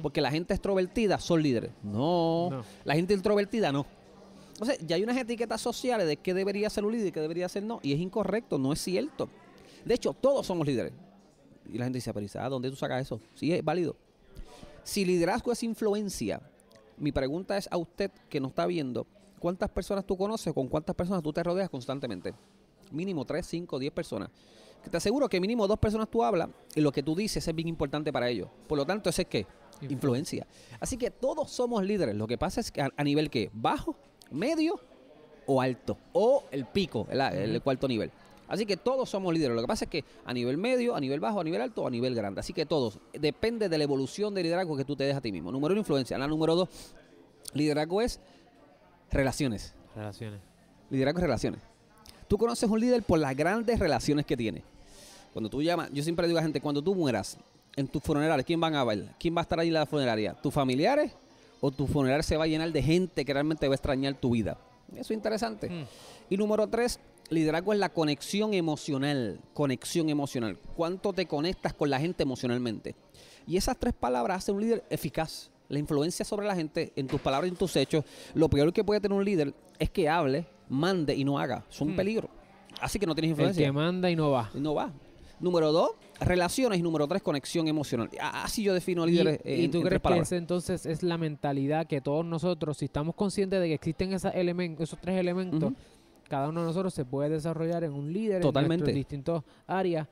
Porque 0.00 0.20
la 0.20 0.30
gente 0.30 0.54
extrovertida 0.54 1.18
son 1.18 1.42
líderes. 1.42 1.72
No. 1.82 2.50
No. 2.50 2.64
La 2.84 2.94
gente 2.94 3.14
introvertida 3.14 3.72
no. 3.72 3.84
Entonces, 4.60 4.86
ya 4.86 4.96
hay 4.96 5.02
unas 5.02 5.16
etiquetas 5.16 5.60
sociales 5.60 6.06
de 6.06 6.16
qué 6.18 6.34
debería 6.34 6.68
ser 6.68 6.84
un 6.84 6.92
líder 6.92 7.06
y 7.08 7.12
qué 7.12 7.20
debería 7.20 7.48
ser 7.48 7.62
no. 7.62 7.80
Y 7.82 7.92
es 7.94 7.98
incorrecto, 8.00 8.58
no 8.58 8.72
es 8.74 8.80
cierto. 8.80 9.28
De 9.84 9.94
hecho, 9.94 10.12
todos 10.12 10.46
somos 10.46 10.66
líderes. 10.66 10.92
Y 11.72 11.78
la 11.78 11.84
gente 11.84 11.96
dice, 11.96 12.12
pero 12.12 12.26
Isaac, 12.26 12.50
¿dónde 12.50 12.68
tú 12.68 12.76
sacas 12.76 13.00
eso? 13.02 13.20
Sí, 13.34 13.52
es 13.54 13.64
válido. 13.64 13.96
Si 14.84 15.04
liderazgo 15.04 15.52
es 15.52 15.62
influencia, 15.62 16.42
mi 16.98 17.10
pregunta 17.12 17.56
es 17.56 17.68
a 17.70 17.78
usted 17.78 18.10
que 18.28 18.38
nos 18.40 18.50
está 18.50 18.66
viendo, 18.66 19.06
¿cuántas 19.38 19.70
personas 19.70 20.04
tú 20.04 20.16
conoces? 20.16 20.52
¿Con 20.52 20.68
cuántas 20.68 20.94
personas 20.94 21.22
tú 21.22 21.32
te 21.32 21.42
rodeas 21.42 21.70
constantemente? 21.70 22.34
Mínimo 22.90 23.24
3, 23.24 23.46
5, 23.46 23.78
10 23.78 23.92
personas. 23.92 24.28
Que 24.82 24.90
te 24.90 24.96
aseguro 24.96 25.28
que 25.28 25.40
mínimo 25.40 25.66
dos 25.68 25.78
personas 25.78 26.08
tú 26.10 26.22
hablas 26.24 26.48
y 26.74 26.80
lo 26.80 26.90
que 26.92 27.02
tú 27.02 27.14
dices 27.14 27.46
es 27.46 27.54
bien 27.54 27.68
importante 27.68 28.12
para 28.12 28.28
ellos. 28.28 28.48
Por 28.66 28.76
lo 28.78 28.84
tanto, 28.86 29.08
ese 29.10 29.22
es 29.22 29.28
qué? 29.28 29.46
Influ- 29.82 29.92
Influencia. 29.92 30.46
Así 30.80 30.96
que 30.96 31.10
todos 31.10 31.50
somos 31.50 31.84
líderes. 31.84 32.14
Lo 32.14 32.26
que 32.26 32.36
pasa 32.38 32.60
es 32.60 32.70
que 32.72 32.80
a, 32.82 32.90
a 32.96 33.04
nivel 33.04 33.30
qué? 33.30 33.50
Bajo, 33.52 33.96
medio 34.30 34.80
o 35.46 35.60
alto. 35.60 35.96
O 36.12 36.44
el 36.50 36.66
pico, 36.66 37.06
el 37.10 37.60
cuarto 37.62 37.88
nivel. 37.88 38.10
Así 38.50 38.66
que 38.66 38.76
todos 38.76 39.08
somos 39.08 39.32
líderes. 39.32 39.54
Lo 39.54 39.62
que 39.62 39.68
pasa 39.68 39.84
es 39.84 39.90
que 39.90 40.04
a 40.24 40.32
nivel 40.34 40.56
medio, 40.56 40.96
a 40.96 41.00
nivel 41.00 41.20
bajo, 41.20 41.40
a 41.40 41.44
nivel 41.44 41.60
alto, 41.60 41.86
a 41.86 41.90
nivel 41.90 42.16
grande. 42.16 42.40
Así 42.40 42.52
que 42.52 42.66
todos. 42.66 42.98
Depende 43.12 43.68
de 43.68 43.78
la 43.78 43.84
evolución 43.84 44.34
del 44.34 44.42
liderazgo 44.42 44.76
que 44.76 44.84
tú 44.84 44.96
te 44.96 45.04
des 45.04 45.14
a 45.14 45.20
ti 45.20 45.30
mismo. 45.30 45.52
Número 45.52 45.72
uno, 45.72 45.80
influencia. 45.80 46.18
La 46.18 46.26
número 46.26 46.56
dos, 46.56 46.68
liderazgo 47.54 48.02
es 48.02 48.18
relaciones. 49.12 49.72
Relaciones. 49.94 50.40
Liderazgo 50.90 51.20
es 51.20 51.22
relaciones. 51.22 51.60
Tú 52.26 52.38
conoces 52.38 52.68
un 52.68 52.80
líder 52.80 53.04
por 53.04 53.20
las 53.20 53.36
grandes 53.36 53.78
relaciones 53.78 54.26
que 54.26 54.36
tiene. 54.36 54.64
Cuando 55.32 55.48
tú 55.48 55.62
llamas, 55.62 55.88
yo 55.92 56.02
siempre 56.02 56.26
digo 56.26 56.38
a 56.38 56.42
la 56.42 56.44
gente, 56.44 56.60
cuando 56.60 56.82
tú 56.82 56.92
mueras 56.94 57.38
en 57.76 57.86
tu 57.86 58.00
funeral, 58.00 58.44
¿quién 58.44 58.60
van 58.60 58.74
a 58.74 58.82
ver? 58.82 59.14
¿Quién 59.20 59.36
va 59.36 59.40
a 59.40 59.42
estar 59.42 59.60
ahí 59.60 59.68
en 59.68 59.74
la 59.74 59.86
funeraria? 59.86 60.34
¿Tus 60.34 60.52
familiares? 60.52 61.12
¿O 61.60 61.70
tu 61.70 61.86
funeral 61.86 62.22
se 62.24 62.36
va 62.36 62.44
a 62.44 62.46
llenar 62.46 62.72
de 62.72 62.82
gente 62.82 63.24
que 63.24 63.32
realmente 63.32 63.68
va 63.68 63.74
a 63.74 63.76
extrañar 63.76 64.14
tu 64.14 64.30
vida? 64.30 64.58
Eso 64.92 65.00
es 65.00 65.10
interesante. 65.12 65.68
Mm. 65.70 65.84
Y 66.30 66.36
número 66.36 66.66
tres, 66.68 66.98
liderazgo 67.28 67.72
es 67.72 67.78
la 67.78 67.90
conexión 67.90 68.54
emocional. 68.54 69.40
Conexión 69.54 70.08
emocional. 70.08 70.58
¿Cuánto 70.76 71.12
te 71.12 71.26
conectas 71.26 71.74
con 71.74 71.90
la 71.90 72.00
gente 72.00 72.22
emocionalmente? 72.22 72.94
Y 73.46 73.56
esas 73.56 73.76
tres 73.78 73.94
palabras 73.94 74.38
hacen 74.38 74.54
un 74.56 74.62
líder 74.62 74.84
eficaz. 74.90 75.50
La 75.68 75.78
influencia 75.78 76.24
sobre 76.24 76.46
la 76.46 76.56
gente 76.56 76.92
en 76.96 77.06
tus 77.06 77.20
palabras 77.20 77.48
y 77.48 77.52
en 77.52 77.56
tus 77.56 77.76
hechos. 77.76 78.04
Lo 78.34 78.48
peor 78.48 78.72
que 78.72 78.82
puede 78.82 79.00
tener 79.00 79.16
un 79.16 79.24
líder 79.24 79.54
es 79.78 79.90
que 79.90 80.08
hable, 80.08 80.46
mande 80.68 81.14
y 81.14 81.24
no 81.24 81.38
haga. 81.38 81.64
Es 81.70 81.80
un 81.80 81.92
Hmm. 81.92 81.96
peligro. 81.96 82.28
Así 82.80 82.98
que 82.98 83.06
no 83.06 83.14
tienes 83.14 83.28
El 83.28 83.32
influencia. 83.32 83.66
que 83.66 83.72
manda 83.72 84.10
y 84.10 84.16
no 84.16 84.30
va. 84.30 84.50
No 84.54 84.74
va. 84.74 84.92
Número 85.40 85.72
dos, 85.72 85.90
relaciones. 86.20 86.78
Y 86.78 86.82
número 86.82 87.08
tres, 87.08 87.22
conexión 87.22 87.66
emocional. 87.68 88.10
Así 88.20 88.62
yo 88.62 88.74
defino 88.74 89.06
¿Y, 89.08 89.12
líderes. 89.12 89.40
y 89.44 89.64
en- 89.64 89.70
tú 89.70 89.78
en 89.78 89.84
tres 89.84 90.00
crees 90.00 90.14
que 90.16 90.22
ese 90.22 90.36
entonces 90.36 90.86
es 90.86 91.02
la 91.02 91.16
mentalidad 91.18 91.86
que 91.86 92.00
todos 92.00 92.24
nosotros, 92.24 92.76
si 92.76 92.84
estamos 92.86 93.14
conscientes 93.14 93.60
de 93.60 93.68
que 93.68 93.74
existen 93.74 94.14
elementos, 94.34 94.84
esos 94.88 95.00
tres 95.00 95.18
elementos, 95.18 95.72
cada 96.28 96.48
uno 96.48 96.60
de 96.60 96.66
nosotros 96.66 96.92
se 96.94 97.04
puede 97.04 97.30
desarrollar 97.30 97.82
en 97.84 97.92
un 97.92 98.12
líder 98.12 98.40
Totalmente. 98.42 98.90
en 98.90 98.96
distintas 98.96 99.42
áreas 99.66 100.06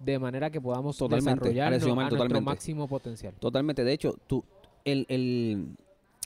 de 0.00 0.18
manera 0.18 0.50
que 0.50 0.60
podamos 0.60 0.96
Totalmente, 0.98 1.48
desarrollarnos 1.50 2.10
nuestro 2.12 2.40
máximo 2.42 2.88
potencial. 2.88 3.32
Totalmente. 3.38 3.84
De 3.84 3.92
hecho, 3.92 4.16
tú, 4.26 4.44
el, 4.84 5.06
el- 5.08 5.68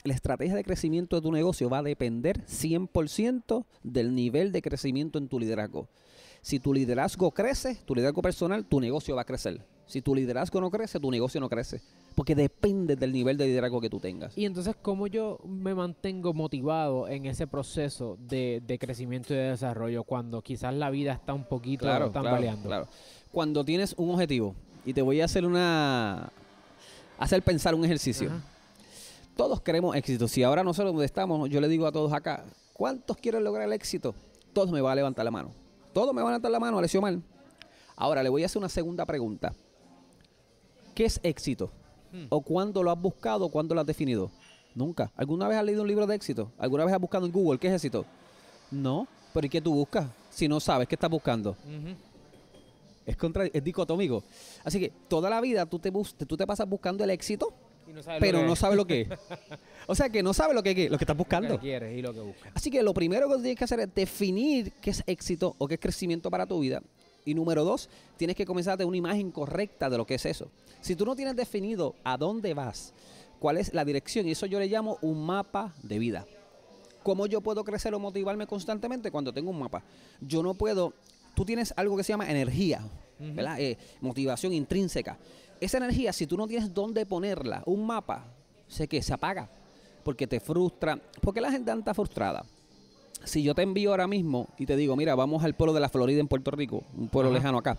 la 0.05 0.13
estrategia 0.13 0.55
de 0.55 0.63
crecimiento 0.63 1.17
de 1.17 1.21
tu 1.21 1.31
negocio 1.31 1.69
va 1.69 1.79
a 1.79 1.83
depender 1.83 2.43
100% 2.45 3.65
del 3.83 4.15
nivel 4.15 4.51
de 4.51 4.61
crecimiento 4.61 5.19
en 5.19 5.27
tu 5.27 5.39
liderazgo. 5.39 5.87
Si 6.41 6.59
tu 6.59 6.73
liderazgo 6.73 7.31
crece, 7.31 7.75
tu 7.85 7.95
liderazgo 7.95 8.21
personal, 8.21 8.65
tu 8.65 8.79
negocio 8.79 9.15
va 9.15 9.21
a 9.23 9.25
crecer. 9.25 9.61
Si 9.85 10.01
tu 10.01 10.13
liderazgo 10.13 10.61
no 10.61 10.69
crece, 10.69 10.99
tu 10.99 11.09
negocio 11.09 11.41
no 11.41 11.49
crece. 11.49 11.81
Porque 12.15 12.35
depende 12.35 12.95
del 12.95 13.11
nivel 13.11 13.37
de 13.37 13.47
liderazgo 13.47 13.81
que 13.81 13.89
tú 13.89 13.99
tengas. 13.99 14.37
Y 14.37 14.45
entonces, 14.45 14.75
¿cómo 14.81 15.07
yo 15.07 15.39
me 15.45 15.73
mantengo 15.73 16.33
motivado 16.33 17.07
en 17.07 17.25
ese 17.25 17.47
proceso 17.47 18.17
de, 18.19 18.61
de 18.65 18.77
crecimiento 18.77 19.33
y 19.33 19.37
de 19.37 19.49
desarrollo 19.49 20.03
cuando 20.03 20.41
quizás 20.41 20.73
la 20.73 20.89
vida 20.89 21.13
está 21.13 21.33
un 21.33 21.45
poquito 21.45 21.87
tambaleando? 22.11 22.67
claro. 22.67 22.87
Cuando 23.31 23.65
tienes 23.65 23.95
un 23.97 24.11
objetivo, 24.11 24.55
y 24.85 24.93
te 24.93 25.01
voy 25.01 25.21
a 25.21 25.25
hacer 25.25 25.45
una... 25.45 26.31
hacer 27.17 27.41
pensar 27.41 27.75
un 27.75 27.83
ejercicio. 27.85 28.29
Ajá. 28.29 28.41
Todos 29.39 29.61
queremos 29.61 29.95
éxito. 29.95 30.27
Si 30.27 30.43
ahora 30.43 30.65
nosotros 30.65 30.91
donde 30.91 31.05
estamos, 31.05 31.49
yo 31.49 31.61
le 31.61 31.69
digo 31.69 31.87
a 31.87 31.93
todos 31.93 32.11
acá, 32.11 32.43
¿cuántos 32.73 33.15
quieren 33.15 33.41
lograr 33.43 33.67
el 33.67 33.73
éxito? 33.73 34.13
Todos 34.51 34.69
me 34.69 34.81
van 34.81 34.91
a 34.91 34.95
levantar 34.95 35.23
la 35.23 35.31
mano. 35.31 35.53
Todos 35.93 36.13
me 36.13 36.21
van 36.21 36.27
a 36.27 36.31
levantar 36.31 36.51
la 36.51 36.59
mano, 36.59 36.77
Alessio 36.77 37.01
Mal. 37.01 37.21
Ahora 37.95 38.23
le 38.23 38.29
voy 38.29 38.43
a 38.43 38.45
hacer 38.45 38.59
una 38.59 38.69
segunda 38.69 39.05
pregunta. 39.05 39.53
¿Qué 40.95 41.05
es 41.05 41.19
éxito? 41.23 41.71
Hmm. 42.11 42.25
¿O 42.29 42.41
cuándo 42.41 42.83
lo 42.83 42.91
has 42.91 42.99
buscado? 42.99 43.49
¿Cuándo 43.49 43.75
lo 43.75 43.81
has 43.81 43.87
definido? 43.87 44.31
Nunca. 44.75 45.11
¿Alguna 45.15 45.47
vez 45.47 45.57
has 45.57 45.65
leído 45.65 45.81
un 45.81 45.87
libro 45.87 46.07
de 46.07 46.15
éxito? 46.15 46.51
¿Alguna 46.57 46.85
vez 46.85 46.93
has 46.93 47.01
buscado 47.01 47.25
en 47.25 47.31
Google 47.31 47.59
qué 47.59 47.67
es 47.67 47.73
éxito? 47.73 48.05
No. 48.71 49.07
¿Pero 49.33 49.47
y 49.47 49.49
qué 49.49 49.61
tú 49.61 49.73
buscas? 49.73 50.07
Si 50.29 50.47
no 50.47 50.59
sabes 50.59 50.87
qué 50.87 50.95
estás 50.95 51.09
buscando. 51.09 51.55
Es, 53.05 53.17
contra, 53.17 53.45
es 53.45 53.63
dicotómico. 53.63 54.23
Así 54.63 54.79
que 54.79 54.91
toda 55.07 55.29
la 55.29 55.41
vida 55.41 55.65
tú 55.65 55.79
te, 55.79 55.91
tú 55.91 56.37
te 56.37 56.47
pasas 56.47 56.67
buscando 56.67 57.03
el 57.03 57.09
éxito, 57.09 57.53
Y 57.89 57.93
no 57.93 58.03
sabes 58.03 58.21
lo 58.21 58.25
pero 58.25 58.45
no 58.45 58.53
es, 58.53 58.59
sabes 58.59 58.77
lo 58.77 58.85
que 58.85 59.01
es. 59.01 59.07
O 59.87 59.95
sea 59.95 60.09
que 60.09 60.21
no 60.21 60.35
sabes 60.35 60.53
lo 60.53 60.61
que, 60.61 60.71
es, 60.71 60.91
lo 60.91 60.99
que 60.99 61.03
estás 61.03 61.15
lo 61.15 61.23
buscando. 61.23 61.55
que 61.55 61.61
quieres 61.61 61.97
y 61.97 62.01
lo 62.03 62.13
que 62.13 62.19
buscas. 62.19 62.51
Así 62.53 62.69
que 62.69 62.83
lo 62.83 62.93
primero 62.93 63.27
que 63.27 63.35
tienes 63.37 63.57
que 63.57 63.63
hacer 63.63 63.79
es 63.79 63.95
definir 63.95 64.71
qué 64.73 64.91
es 64.91 65.03
éxito 65.07 65.55
o 65.57 65.67
qué 65.67 65.73
es 65.73 65.79
crecimiento 65.79 66.29
para 66.29 66.45
tu 66.45 66.59
vida. 66.59 66.83
Y 67.25 67.33
número 67.33 67.63
dos, 67.63 67.89
tienes 68.15 68.35
que 68.35 68.45
comenzar 68.45 68.75
a 68.75 68.77
tener 68.77 68.87
una 68.87 68.97
imagen 68.97 69.31
correcta 69.31 69.89
de 69.89 69.97
lo 69.97 70.05
que 70.05 70.15
es 70.15 70.25
eso. 70.27 70.51
Si 70.79 70.95
tú 70.95 71.05
no 71.05 71.15
tienes 71.15 71.35
definido 71.35 71.95
a 72.03 72.17
dónde 72.17 72.53
vas, 72.53 72.93
cuál 73.39 73.57
es 73.57 73.73
la 73.73 73.83
dirección, 73.83 74.27
y 74.27 74.31
eso 74.31 74.45
yo 74.45 74.59
le 74.59 74.67
llamo 74.67 74.99
un 75.01 75.25
mapa 75.25 75.73
de 75.81 75.97
vida. 75.97 76.27
¿Cómo 77.01 77.25
yo 77.25 77.41
puedo 77.41 77.63
crecer 77.63 77.95
o 77.95 77.99
motivarme 77.99 78.45
constantemente 78.45 79.09
cuando 79.09 79.33
tengo 79.33 79.49
un 79.49 79.57
mapa? 79.57 79.83
Yo 80.21 80.43
no 80.43 80.53
puedo, 80.53 80.93
tú 81.33 81.45
tienes 81.45 81.73
algo 81.75 81.97
que 81.97 82.03
se 82.03 82.13
llama 82.13 82.29
energía. 82.29 82.83
¿verdad? 83.19 83.59
Eh, 83.59 83.77
motivación 84.01 84.53
intrínseca. 84.53 85.17
Esa 85.59 85.77
energía, 85.77 86.13
si 86.13 86.25
tú 86.25 86.37
no 86.37 86.47
tienes 86.47 86.73
dónde 86.73 87.05
ponerla, 87.05 87.63
un 87.65 87.85
mapa, 87.85 88.25
sé 88.67 88.87
que 88.87 89.01
se 89.01 89.13
apaga, 89.13 89.49
porque 90.03 90.27
te 90.27 90.39
frustra. 90.39 90.97
¿Por 91.21 91.33
qué 91.33 91.41
la 91.41 91.51
gente 91.51 91.71
anda 91.71 91.93
frustrada? 91.93 92.45
Si 93.25 93.43
yo 93.43 93.53
te 93.53 93.61
envío 93.61 93.91
ahora 93.91 94.07
mismo 94.07 94.47
y 94.57 94.65
te 94.65 94.77
digo, 94.77 94.95
mira, 94.95 95.13
vamos 95.15 95.43
al 95.43 95.53
pueblo 95.53 95.73
de 95.73 95.81
la 95.81 95.89
Florida 95.89 96.21
en 96.21 96.27
Puerto 96.27 96.51
Rico, 96.51 96.83
un 96.97 97.09
pueblo 97.09 97.29
Ajá. 97.29 97.39
lejano 97.39 97.57
acá, 97.57 97.77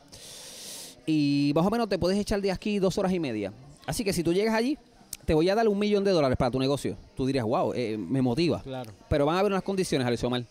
y 1.06 1.52
más 1.54 1.66
o 1.66 1.70
menos 1.70 1.88
te 1.88 1.98
puedes 1.98 2.18
echar 2.18 2.40
de 2.42 2.52
aquí 2.52 2.78
dos 2.78 2.98
horas 2.98 3.12
y 3.12 3.18
media. 3.18 3.52
Así 3.86 4.04
que 4.04 4.12
si 4.12 4.22
tú 4.22 4.34
llegas 4.34 4.54
allí, 4.54 4.76
te 5.24 5.34
voy 5.34 5.48
a 5.48 5.54
dar 5.54 5.66
un 5.66 5.78
millón 5.78 6.04
de 6.04 6.10
dólares 6.10 6.36
para 6.36 6.50
tu 6.50 6.58
negocio. 6.58 6.96
Tú 7.16 7.26
dirías, 7.26 7.44
wow, 7.44 7.72
eh, 7.74 7.96
me 7.96 8.20
motiva. 8.20 8.62
Claro. 8.62 8.92
Pero 9.08 9.26
van 9.26 9.36
a 9.36 9.40
haber 9.40 9.52
unas 9.52 9.62
condiciones, 9.62 10.06
Alessio 10.06 10.28
Omar. 10.28 10.44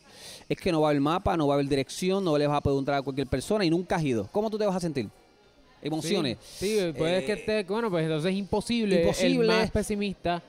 Es 0.48 0.58
que 0.58 0.72
no 0.72 0.82
va 0.82 0.88
a 0.88 0.90
haber 0.92 1.02
mapa, 1.02 1.38
no 1.38 1.48
va 1.48 1.54
a 1.54 1.56
haber 1.56 1.68
dirección, 1.68 2.24
no 2.24 2.38
le 2.38 2.48
vas 2.48 2.58
a 2.58 2.62
preguntar 2.62 2.96
a 2.96 3.02
cualquier 3.02 3.28
persona 3.28 3.64
y 3.64 3.70
nunca 3.70 3.98
has 3.98 4.04
ido. 4.04 4.28
¿Cómo 4.32 4.50
tú 4.50 4.58
te 4.58 4.66
vas 4.66 4.76
a 4.76 4.80
sentir? 4.80 5.10
Emociones. 5.82 6.38
Sí, 6.42 6.78
sí, 6.80 6.94
puede 6.98 7.20
Eh, 7.20 7.24
que 7.24 7.34
esté, 7.34 7.64
bueno, 7.64 7.90
pues 7.90 8.04
entonces 8.04 8.32
es 8.32 8.38
imposible, 8.38 8.98
imposible. 8.98 9.42
el 9.42 9.48
más 9.48 9.72
pesimista 9.72 10.42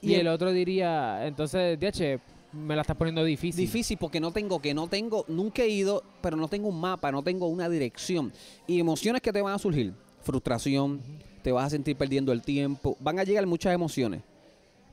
y, 0.00 0.10
Y 0.10 0.14
el, 0.14 0.20
el- 0.22 0.28
otro 0.28 0.52
diría, 0.52 1.26
entonces, 1.26 1.78
DH, 1.78 2.18
me 2.52 2.74
la 2.74 2.80
estás 2.82 2.96
poniendo 2.96 3.22
difícil. 3.24 3.60
Difícil 3.60 3.98
porque 3.98 4.20
no 4.20 4.30
tengo 4.32 4.60
que 4.60 4.72
no 4.72 4.86
tengo, 4.88 5.24
nunca 5.28 5.62
he 5.62 5.68
ido, 5.68 6.02
pero 6.22 6.36
no 6.36 6.48
tengo 6.48 6.68
un 6.68 6.80
mapa, 6.80 7.12
no 7.12 7.22
tengo 7.22 7.46
una 7.48 7.68
dirección. 7.68 8.32
Y 8.66 8.80
emociones 8.80 9.20
que 9.20 9.32
te 9.32 9.42
van 9.42 9.54
a 9.54 9.58
surgir, 9.58 9.92
frustración, 10.22 11.02
te 11.42 11.52
vas 11.52 11.66
a 11.66 11.70
sentir 11.70 11.96
perdiendo 11.96 12.32
el 12.32 12.42
tiempo, 12.42 12.96
van 13.00 13.18
a 13.18 13.24
llegar 13.24 13.46
muchas 13.46 13.74
emociones. 13.74 14.22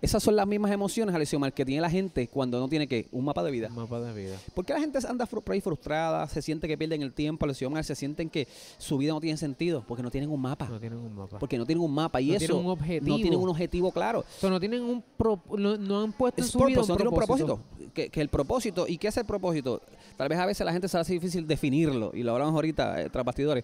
Esas 0.06 0.24
son 0.24 0.36
las 0.36 0.46
mismas 0.48 0.72
emociones, 0.72 1.14
Alessio 1.16 1.40
Mar, 1.40 1.52
que 1.54 1.66
tiene 1.66 1.82
la 1.82 1.90
gente 1.90 2.28
cuando 2.28 2.60
no 2.60 2.68
tiene 2.70 2.88
que 2.88 3.08
un 3.12 3.26
mapa 3.26 3.44
de 3.44 3.52
vida. 3.52 3.68
Un 3.70 3.76
mapa 3.76 4.00
de 4.00 4.14
vida. 4.14 4.38
¿Por 4.54 4.66
qué 4.66 4.74
la 4.74 4.80
gente 4.80 5.00
anda 5.08 5.26
por 5.26 5.44
ahí 5.52 5.62
frustrada? 5.62 6.28
Se 6.30 6.42
siente 6.42 6.68
que 6.68 6.78
pierden 6.78 7.02
el 7.02 7.12
tiempo, 7.12 7.46
Alessio 7.46 7.70
Mar, 7.70 7.84
se 7.84 7.96
sienten 7.96 8.30
que 8.30 8.48
su 8.78 8.98
vida 8.98 9.14
no 9.14 9.20
tiene 9.20 9.38
sentido 9.38 9.84
porque 9.88 10.04
no 10.04 10.12
tienen 10.12 10.30
un 10.30 10.40
mapa. 10.40 10.68
No 10.70 10.80
tienen 10.80 11.00
un 11.00 11.16
mapa. 11.16 11.40
Porque 11.40 11.58
no 11.58 11.66
tienen 11.66 11.84
un 11.84 11.94
mapa 11.94 12.22
y 12.22 12.28
No 12.30 12.34
eso 12.36 12.46
tienen 12.46 12.66
un 12.66 12.72
objetivo. 12.72 13.18
no 13.18 13.22
tienen 13.22 13.40
un 13.40 13.50
objetivo 13.50 13.92
claro. 13.92 14.20
O 14.20 14.40
sea, 14.40 14.50
no 14.50 14.60
tienen 14.60 14.84
un 14.84 15.02
pro- 15.18 15.42
no, 15.58 15.76
no 15.78 16.02
han 16.04 16.14
puesto 16.14 16.42
en 16.42 16.48
su 16.48 16.60
vida 16.60 16.82
un 16.82 16.88
no 16.88 16.96
tiene 16.96 17.10
un 17.10 17.16
propósito. 17.16 17.56
propósito. 17.58 17.94
Que, 17.94 18.10
que 18.10 18.22
el 18.22 18.30
propósito, 18.30 18.86
¿y 18.88 18.98
qué 18.98 19.08
es 19.08 19.18
el 19.18 19.26
propósito? 19.26 19.82
Tal 20.18 20.30
vez 20.30 20.38
a 20.38 20.46
veces 20.46 20.66
la 20.66 20.72
gente 20.72 20.88
se 20.88 20.98
hace 20.98 21.14
difícil 21.14 21.48
definirlo, 21.48 22.12
y 22.14 22.24
lo 22.24 22.34
hablamos 22.34 22.54
ahorita 22.54 23.02
eh, 23.02 23.10
tras 23.10 23.26
bastidores. 23.26 23.64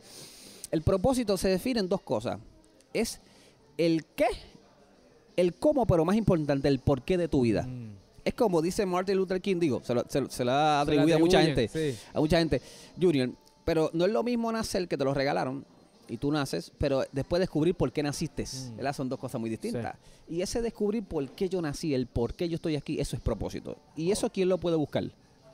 El 0.71 0.81
propósito 0.81 1.37
se 1.37 1.49
define 1.49 1.81
en 1.81 1.89
dos 1.89 2.01
cosas. 2.01 2.39
Es 2.93 3.19
el 3.77 4.05
qué, 4.15 4.25
el 5.37 5.53
cómo, 5.55 5.85
pero 5.85 6.05
más 6.05 6.15
importante, 6.15 6.67
el 6.67 6.79
porqué 6.79 7.17
de 7.17 7.27
tu 7.27 7.41
vida. 7.41 7.63
Mm. 7.63 7.91
Es 8.23 8.33
como 8.35 8.61
dice 8.61 8.85
Martin 8.85 9.17
Luther 9.17 9.41
King, 9.41 9.57
digo, 9.59 9.81
se 9.83 9.93
lo, 9.95 10.03
se 10.07 10.29
se 10.29 10.45
lo 10.45 10.51
ha 10.51 10.81
atribuido 10.81 11.17
a 11.17 11.19
mucha 11.19 11.41
gente, 11.41 11.67
sí. 11.67 11.97
a 12.13 12.19
mucha 12.19 12.37
gente, 12.37 12.61
Junior, 13.01 13.31
pero 13.65 13.89
no 13.93 14.05
es 14.05 14.11
lo 14.11 14.21
mismo 14.23 14.51
nacer 14.51 14.87
que 14.87 14.95
te 14.97 15.03
lo 15.03 15.13
regalaron 15.13 15.65
y 16.07 16.17
tú 16.17 16.31
naces, 16.31 16.71
pero 16.77 17.03
después 17.11 17.39
descubrir 17.39 17.73
por 17.73 17.91
qué 17.91 18.03
naciste, 18.03 18.43
Mm. 18.43 18.93
Son 18.93 19.09
dos 19.09 19.17
cosas 19.19 19.39
muy 19.41 19.49
distintas. 19.49 19.95
Y 20.27 20.41
ese 20.41 20.61
descubrir 20.61 21.03
por 21.03 21.29
qué 21.31 21.49
yo 21.49 21.61
nací, 21.61 21.93
el 21.95 22.05
por 22.07 22.33
qué 22.35 22.47
yo 22.49 22.55
estoy 22.55 22.75
aquí, 22.75 22.99
eso 22.99 23.15
es 23.15 23.21
propósito. 23.21 23.77
¿Y 23.95 24.11
eso 24.11 24.29
quién 24.29 24.49
lo 24.49 24.57
puede 24.59 24.75
buscar? 24.75 25.03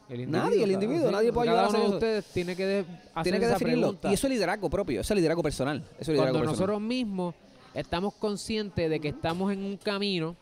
El 0.09 0.31
Nadie, 0.31 0.63
el 0.63 0.71
individuo, 0.71 1.11
nadie 1.11 1.31
puede 1.33 1.49
ayudar 1.49 1.65
a 1.65 1.67
hacer 1.67 1.81
ustedes 1.81 2.25
tiene 2.33 2.55
que 2.55 2.65
de- 2.65 2.79
hacer 3.13 3.23
Tiene 3.23 3.39
que 3.39 3.45
esa 3.45 3.53
definirlo. 3.55 3.81
pregunta. 3.87 4.09
Y 4.09 4.13
eso 4.13 4.27
es 4.27 4.33
liderazgo 4.33 4.69
propio, 4.69 5.01
eso 5.01 5.13
es 5.13 5.15
liderazgo 5.17 5.43
personal. 5.43 5.77
Eso 5.77 5.85
es 5.99 6.07
liderazgo 6.09 6.23
Cuando 6.33 6.39
personal. 6.39 6.55
nosotros 6.59 6.81
mismos 6.81 7.35
estamos 7.79 8.13
conscientes 8.15 8.89
de 8.89 8.99
que 8.99 9.09
estamos 9.09 9.51
en 9.51 9.63
un 9.63 9.77
camino, 9.77 10.35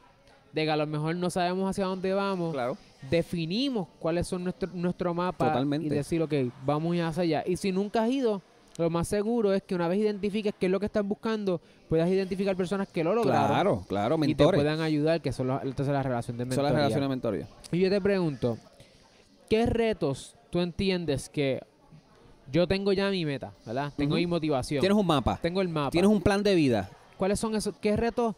de 0.53 0.63
que 0.65 0.71
a 0.71 0.77
lo 0.77 0.87
mejor 0.87 1.15
no 1.15 1.29
sabemos 1.29 1.69
hacia 1.69 1.85
dónde 1.85 2.13
vamos, 2.13 2.53
Claro. 2.53 2.77
definimos 3.09 3.87
cuáles 3.99 4.27
son 4.27 4.43
nuestro, 4.43 4.69
nuestro 4.73 5.13
mapa 5.13 5.47
Totalmente. 5.47 5.87
y 5.87 5.89
decir, 5.89 6.21
ok, 6.21 6.33
vamos 6.65 6.95
hacia 6.97 7.23
allá. 7.23 7.43
Y 7.45 7.57
si 7.57 7.71
nunca 7.71 8.03
has 8.03 8.09
ido, 8.09 8.41
lo 8.77 8.89
más 8.89 9.07
seguro 9.07 9.53
es 9.53 9.63
que 9.63 9.75
una 9.75 9.87
vez 9.87 9.99
identifiques 9.99 10.53
qué 10.59 10.65
es 10.67 10.71
lo 10.71 10.79
que 10.79 10.85
estás 10.85 11.05
buscando, 11.05 11.59
puedas 11.89 12.09
identificar 12.09 12.55
personas 12.55 12.87
que 12.87 13.03
lo 13.03 13.13
lograron 13.13 13.47
Claro, 13.47 13.85
claro, 13.87 14.15
y 14.15 14.19
te 14.21 14.27
mentores. 14.27 14.57
puedan 14.61 14.81
ayudar, 14.81 15.21
que 15.21 15.31
son 15.31 15.47
los- 15.47 15.61
entonces 15.63 15.93
la 15.93 16.03
relación 16.03 16.37
de 16.37 16.43
Son 16.43 16.49
mentoría. 16.49 16.69
las 16.71 16.77
relaciones 16.79 17.03
de 17.03 17.09
mentoría. 17.09 17.47
Y 17.71 17.79
yo 17.79 17.89
te 17.89 18.01
pregunto, 18.01 18.57
¿qué 19.49 19.65
retos 19.65 20.35
tú 20.49 20.59
entiendes 20.61 21.29
que 21.29 21.61
yo 22.51 22.67
tengo 22.67 22.93
ya 22.93 23.09
mi 23.09 23.25
meta, 23.25 23.53
¿verdad? 23.65 23.91
Tengo 23.97 24.15
mi 24.15 24.27
motivación. 24.27 24.79
Tienes 24.79 24.97
un 24.97 25.07
mapa, 25.07 25.37
tengo 25.41 25.61
el 25.61 25.67
mapa. 25.69 25.91
tienes 25.91 26.09
un 26.09 26.21
plan 26.21 26.43
de 26.43 26.55
vida. 26.55 26.89
¿Cuáles 27.17 27.39
son 27.39 27.55
esos? 27.55 27.75
¿Qué 27.79 27.95
retos 27.95 28.35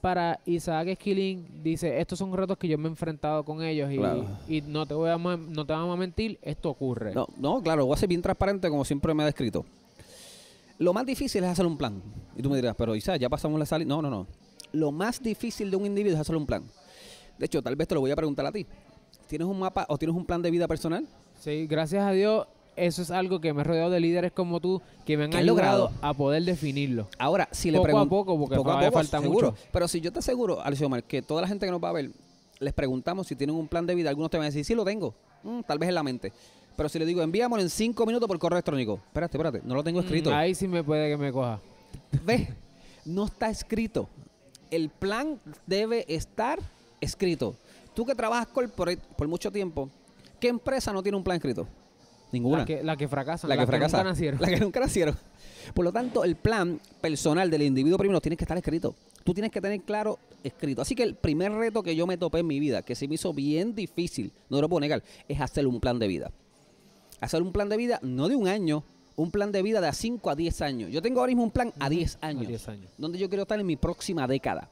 para 0.00 0.40
Isaac 0.46 0.88
Esquilín, 0.88 1.46
dice, 1.62 2.00
estos 2.00 2.18
son 2.18 2.32
retos 2.32 2.56
que 2.56 2.66
yo 2.68 2.78
me 2.78 2.88
he 2.88 2.90
enfrentado 2.90 3.44
con 3.44 3.62
ellos 3.62 3.92
y, 3.92 3.98
Claro. 3.98 4.26
y 4.48 4.62
no 4.62 4.86
te 4.86 4.94
voy 4.94 5.10
a 5.10 5.18
no 5.18 5.66
te 5.66 5.72
vamos 5.74 5.94
a 5.94 5.98
mentir, 5.98 6.38
esto 6.42 6.70
ocurre. 6.70 7.14
No, 7.14 7.28
no, 7.36 7.62
claro, 7.62 7.84
voy 7.84 7.94
a 7.94 7.98
ser 7.98 8.08
bien 8.08 8.22
transparente 8.22 8.70
como 8.70 8.84
siempre 8.84 9.12
me 9.12 9.22
ha 9.22 9.26
descrito. 9.26 9.66
Lo 10.78 10.94
más 10.94 11.04
difícil 11.04 11.44
es 11.44 11.50
hacer 11.50 11.66
un 11.66 11.76
plan. 11.76 12.02
Y 12.34 12.42
tú 12.42 12.48
me 12.48 12.56
dirás, 12.56 12.74
pero 12.76 12.96
Isa, 12.96 13.16
ya 13.16 13.28
pasamos 13.28 13.58
la 13.58 13.66
salida. 13.66 13.86
No, 13.88 14.00
no, 14.00 14.08
no. 14.08 14.26
Lo 14.72 14.90
más 14.90 15.22
difícil 15.22 15.70
de 15.70 15.76
un 15.76 15.84
individuo 15.84 16.14
es 16.14 16.20
hacer 16.20 16.34
un 16.36 16.46
plan. 16.46 16.64
De 17.38 17.44
hecho, 17.44 17.60
tal 17.60 17.76
vez 17.76 17.86
te 17.86 17.94
lo 17.94 18.00
voy 18.00 18.10
a 18.10 18.16
preguntar 18.16 18.46
a 18.46 18.52
ti. 18.52 18.66
¿Tienes 19.26 19.46
un 19.46 19.58
mapa 19.58 19.84
o 19.90 19.98
tienes 19.98 20.16
un 20.16 20.24
plan 20.24 20.40
de 20.40 20.50
vida 20.50 20.66
personal? 20.66 21.06
Sí, 21.38 21.66
gracias 21.66 22.02
a 22.02 22.12
Dios, 22.12 22.46
eso 22.86 23.02
es 23.02 23.10
algo 23.10 23.40
que 23.40 23.52
me 23.52 23.60
he 23.60 23.64
rodeado 23.64 23.90
de 23.90 24.00
líderes 24.00 24.32
como 24.32 24.60
tú 24.60 24.80
que 25.04 25.16
me 25.16 25.24
han 25.24 25.34
ayudado 25.34 25.46
logrado. 25.46 25.92
a 26.02 26.14
poder 26.14 26.42
definirlo. 26.44 27.08
Ahora, 27.18 27.48
si 27.52 27.70
le 27.70 27.78
Poco 27.78 27.98
a 27.98 28.06
poco, 28.08 28.38
porque 28.38 28.56
poco 28.56 28.70
a 28.70 28.72
todavía 28.72 28.90
poco, 28.90 28.98
falta 29.00 29.20
seguro. 29.20 29.50
mucho. 29.52 29.62
Pero 29.72 29.88
si 29.88 30.00
yo 30.00 30.12
te 30.12 30.18
aseguro, 30.20 30.60
Alicia 30.62 30.86
Omar, 30.86 31.04
que 31.04 31.22
toda 31.22 31.42
la 31.42 31.48
gente 31.48 31.66
que 31.66 31.72
nos 31.72 31.82
va 31.82 31.90
a 31.90 31.92
ver, 31.92 32.10
les 32.58 32.72
preguntamos 32.74 33.26
si 33.26 33.36
tienen 33.36 33.56
un 33.56 33.68
plan 33.68 33.86
de 33.86 33.94
vida, 33.94 34.08
algunos 34.10 34.30
te 34.30 34.36
van 34.36 34.44
a 34.44 34.48
decir, 34.48 34.64
sí 34.64 34.74
lo 34.74 34.84
tengo, 34.84 35.14
Mm, 35.42 35.60
tal 35.66 35.78
vez 35.78 35.88
en 35.88 35.94
la 35.94 36.02
mente. 36.02 36.32
Pero 36.76 36.88
si 36.88 36.98
le 36.98 37.06
digo, 37.06 37.22
enviámoslo 37.22 37.62
en 37.62 37.70
cinco 37.70 38.04
minutos 38.06 38.26
por 38.28 38.38
correo 38.38 38.56
electrónico, 38.58 39.00
espérate, 39.06 39.36
espérate, 39.38 39.60
no 39.64 39.74
lo 39.74 39.82
tengo 39.82 40.00
escrito. 40.00 40.30
Mm, 40.30 40.34
Ahí 40.34 40.54
sí 40.54 40.68
me 40.68 40.82
puede 40.84 41.08
que 41.08 41.16
me 41.16 41.32
coja. 41.32 41.58
¿Ves? 42.24 42.48
No 43.06 43.24
está 43.26 43.48
escrito. 43.48 44.08
El 44.70 44.88
plan 44.90 45.40
debe 45.66 46.04
estar 46.08 46.58
escrito. 47.00 47.54
Tú 47.94 48.04
que 48.04 48.14
trabajas 48.14 48.46
corporate 48.48 49.00
por 49.16 49.26
mucho 49.28 49.50
tiempo, 49.50 49.88
¿qué 50.38 50.48
empresa 50.48 50.92
no 50.92 51.02
tiene 51.02 51.16
un 51.16 51.24
plan 51.24 51.36
escrito? 51.36 51.66
Ninguna. 52.32 52.58
La 52.58 52.64
que, 52.64 52.82
la 52.82 52.96
que 52.96 53.08
fracasan, 53.08 53.48
La 53.48 53.56
que 53.56 53.60
las 53.62 53.66
fracasa. 53.66 53.96
nunca 53.98 54.10
nacieron. 54.10 54.40
La 54.40 54.48
que 54.48 54.60
nunca 54.60 54.80
nacieron. 54.80 55.16
Por 55.74 55.84
lo 55.84 55.92
tanto, 55.92 56.24
el 56.24 56.36
plan 56.36 56.80
personal 57.00 57.50
del 57.50 57.62
individuo 57.62 57.98
primero 57.98 58.20
tiene 58.20 58.36
que 58.36 58.44
estar 58.44 58.56
escrito. 58.56 58.94
Tú 59.24 59.34
tienes 59.34 59.50
que 59.52 59.60
tener 59.60 59.80
claro 59.82 60.18
escrito. 60.42 60.82
Así 60.82 60.94
que 60.94 61.02
el 61.02 61.14
primer 61.14 61.52
reto 61.52 61.82
que 61.82 61.94
yo 61.94 62.06
me 62.06 62.16
topé 62.16 62.38
en 62.38 62.46
mi 62.46 62.58
vida, 62.60 62.82
que 62.82 62.94
se 62.94 63.06
me 63.08 63.14
hizo 63.16 63.32
bien 63.34 63.74
difícil, 63.74 64.32
no 64.48 64.60
lo 64.60 64.68
puedo 64.68 64.80
negar, 64.80 65.02
es 65.28 65.40
hacer 65.40 65.66
un 65.66 65.80
plan 65.80 65.98
de 65.98 66.08
vida. 66.08 66.30
Hacer 67.20 67.42
un 67.42 67.52
plan 67.52 67.68
de 67.68 67.76
vida 67.76 67.98
no 68.02 68.28
de 68.28 68.36
un 68.36 68.48
año, 68.48 68.82
un 69.16 69.30
plan 69.30 69.52
de 69.52 69.62
vida 69.62 69.80
de 69.82 69.88
a 69.88 69.92
5 69.92 70.30
a 70.30 70.34
10 70.36 70.62
años. 70.62 70.90
Yo 70.90 71.02
tengo 71.02 71.20
ahora 71.20 71.30
mismo 71.30 71.42
un 71.42 71.50
plan 71.50 71.72
a 71.78 71.90
10 71.90 72.18
años, 72.22 72.44
A 72.44 72.48
10 72.48 72.68
años. 72.68 72.90
donde 72.96 73.18
yo 73.18 73.28
quiero 73.28 73.42
estar 73.42 73.60
en 73.60 73.66
mi 73.66 73.76
próxima 73.76 74.26
década. 74.26 74.70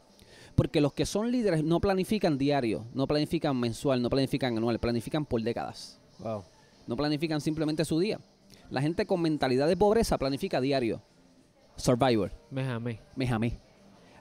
Porque 0.55 0.81
los 0.81 0.93
que 0.93 1.07
son 1.07 1.31
líderes 1.31 1.63
no 1.63 1.79
planifican 1.81 2.39
diario, 2.39 2.85
no 2.95 3.07
planifican 3.07 3.59
mensual, 3.61 4.01
no 4.03 4.09
planifican 4.11 4.57
anual, 4.57 4.79
planifican 4.81 5.25
por 5.27 5.43
décadas. 5.43 6.01
Wow. 6.19 6.43
No 6.89 6.97
planifican 6.97 7.41
simplemente 7.41 7.85
su 7.85 8.01
día. 8.01 8.19
La 8.71 8.81
gente 8.83 9.07
con 9.07 9.21
mentalidad 9.23 9.69
de 9.69 9.77
pobreza 9.77 10.19
planifica 10.19 10.61
diario. 10.61 11.01
Survivor, 11.77 12.33
Me 12.51 12.65
jamé. 12.65 12.99
me 13.15 13.27
jamé. 13.27 13.59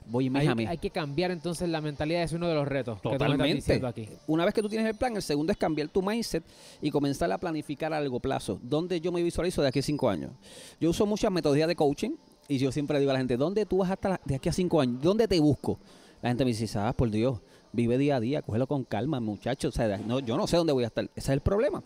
Voy 0.06 0.26
y 0.26 0.30
me 0.30 0.38
Hay, 0.38 0.46
jamé. 0.46 0.66
hay 0.68 0.78
que 0.78 0.88
cambiar 0.90 1.30
entonces 1.32 1.68
la 1.68 1.80
mentalidad, 1.82 2.22
es 2.22 2.32
uno 2.32 2.48
de 2.48 2.54
los 2.54 2.66
retos 2.66 3.02
Totalmente. 3.02 3.80
aquí. 3.84 4.08
Una 4.26 4.44
vez 4.46 4.54
que 4.54 4.62
tú 4.62 4.68
tienes 4.68 4.88
el 4.88 4.94
plan, 4.96 5.14
el 5.16 5.22
segundo 5.22 5.52
es 5.52 5.58
cambiar 5.58 5.88
tu 5.88 6.00
mindset 6.00 6.42
y 6.80 6.90
comenzar 6.90 7.30
a 7.32 7.36
planificar 7.36 7.92
a 7.92 8.00
largo 8.00 8.18
plazo. 8.20 8.58
¿Dónde 8.62 9.00
yo 9.02 9.12
me 9.12 9.22
visualizo 9.22 9.60
de 9.60 9.68
aquí 9.68 9.80
a 9.80 9.82
cinco 9.82 10.08
años? 10.08 10.30
Yo 10.80 10.88
uso 10.90 11.04
muchas 11.04 11.30
metodologías 11.30 11.68
de 11.68 11.76
coaching 11.76 12.12
y 12.48 12.56
yo 12.58 12.72
siempre 12.72 12.98
digo 13.00 13.10
a 13.10 13.14
la 13.14 13.20
gente, 13.20 13.36
¿dónde 13.36 13.66
tú 13.66 13.78
vas 13.78 13.90
a 13.90 13.94
estar 13.94 14.20
de 14.24 14.34
aquí 14.36 14.48
a 14.48 14.52
cinco 14.52 14.80
años? 14.80 15.02
¿Dónde 15.02 15.28
te 15.28 15.38
busco? 15.40 15.78
La 16.22 16.30
gente 16.30 16.44
me 16.44 16.50
dice, 16.52 16.66
sabes, 16.66 16.94
por 16.94 17.10
Dios, 17.10 17.40
vive 17.78 17.96
día 17.96 18.16
a 18.16 18.20
día, 18.20 18.42
cógelo 18.42 18.66
con 18.66 18.84
calma, 18.84 19.20
muchachos. 19.20 19.74
O 19.74 19.76
sea, 19.76 19.96
no, 19.98 20.18
yo 20.20 20.36
no 20.36 20.46
sé 20.46 20.56
dónde 20.56 20.72
voy 20.72 20.84
a 20.84 20.88
estar. 20.88 21.04
Ese 21.04 21.12
es 21.16 21.28
el 21.28 21.40
problema. 21.40 21.82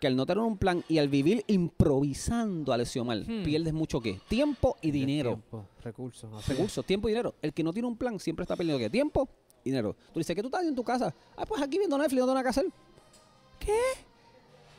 Que 0.00 0.08
al 0.08 0.16
no 0.16 0.26
tener 0.26 0.42
un 0.42 0.58
plan 0.58 0.84
y 0.88 0.98
al 0.98 1.08
vivir 1.08 1.44
improvisando, 1.46 2.72
Alessio 2.72 3.04
Mal, 3.04 3.24
Hmm. 3.26 3.44
pierdes 3.44 3.72
mucho 3.72 4.00
qué? 4.00 4.20
Tiempo 4.28 4.76
y 4.82 4.90
dinero. 4.90 5.30
Tiempo, 5.30 5.66
recursos. 5.82 6.46
Recursos, 6.46 6.84
tiempo 6.84 7.08
y 7.08 7.12
dinero. 7.12 7.34
El 7.40 7.52
que 7.52 7.62
no 7.62 7.72
tiene 7.72 7.88
un 7.88 7.96
plan 7.96 8.18
siempre 8.18 8.42
está 8.42 8.56
perdiendo 8.56 8.78
¿qué? 8.78 8.90
Tiempo 8.90 9.28
y 9.64 9.70
dinero. 9.70 9.94
Tú 10.12 10.18
dices, 10.20 10.34
¿qué 10.34 10.42
tú 10.42 10.48
estás 10.48 10.58
haciendo 10.60 10.80
en 10.80 10.84
tu 10.84 10.84
casa? 10.84 11.14
Ah, 11.36 11.46
pues 11.46 11.62
aquí 11.62 11.78
viendo 11.78 11.96
Netflix, 11.96 12.18
no 12.20 12.24
tengo 12.26 12.34
nada 12.34 12.42
que 12.42 12.48
hacer. 12.50 12.66
¿Qué? 13.58 13.78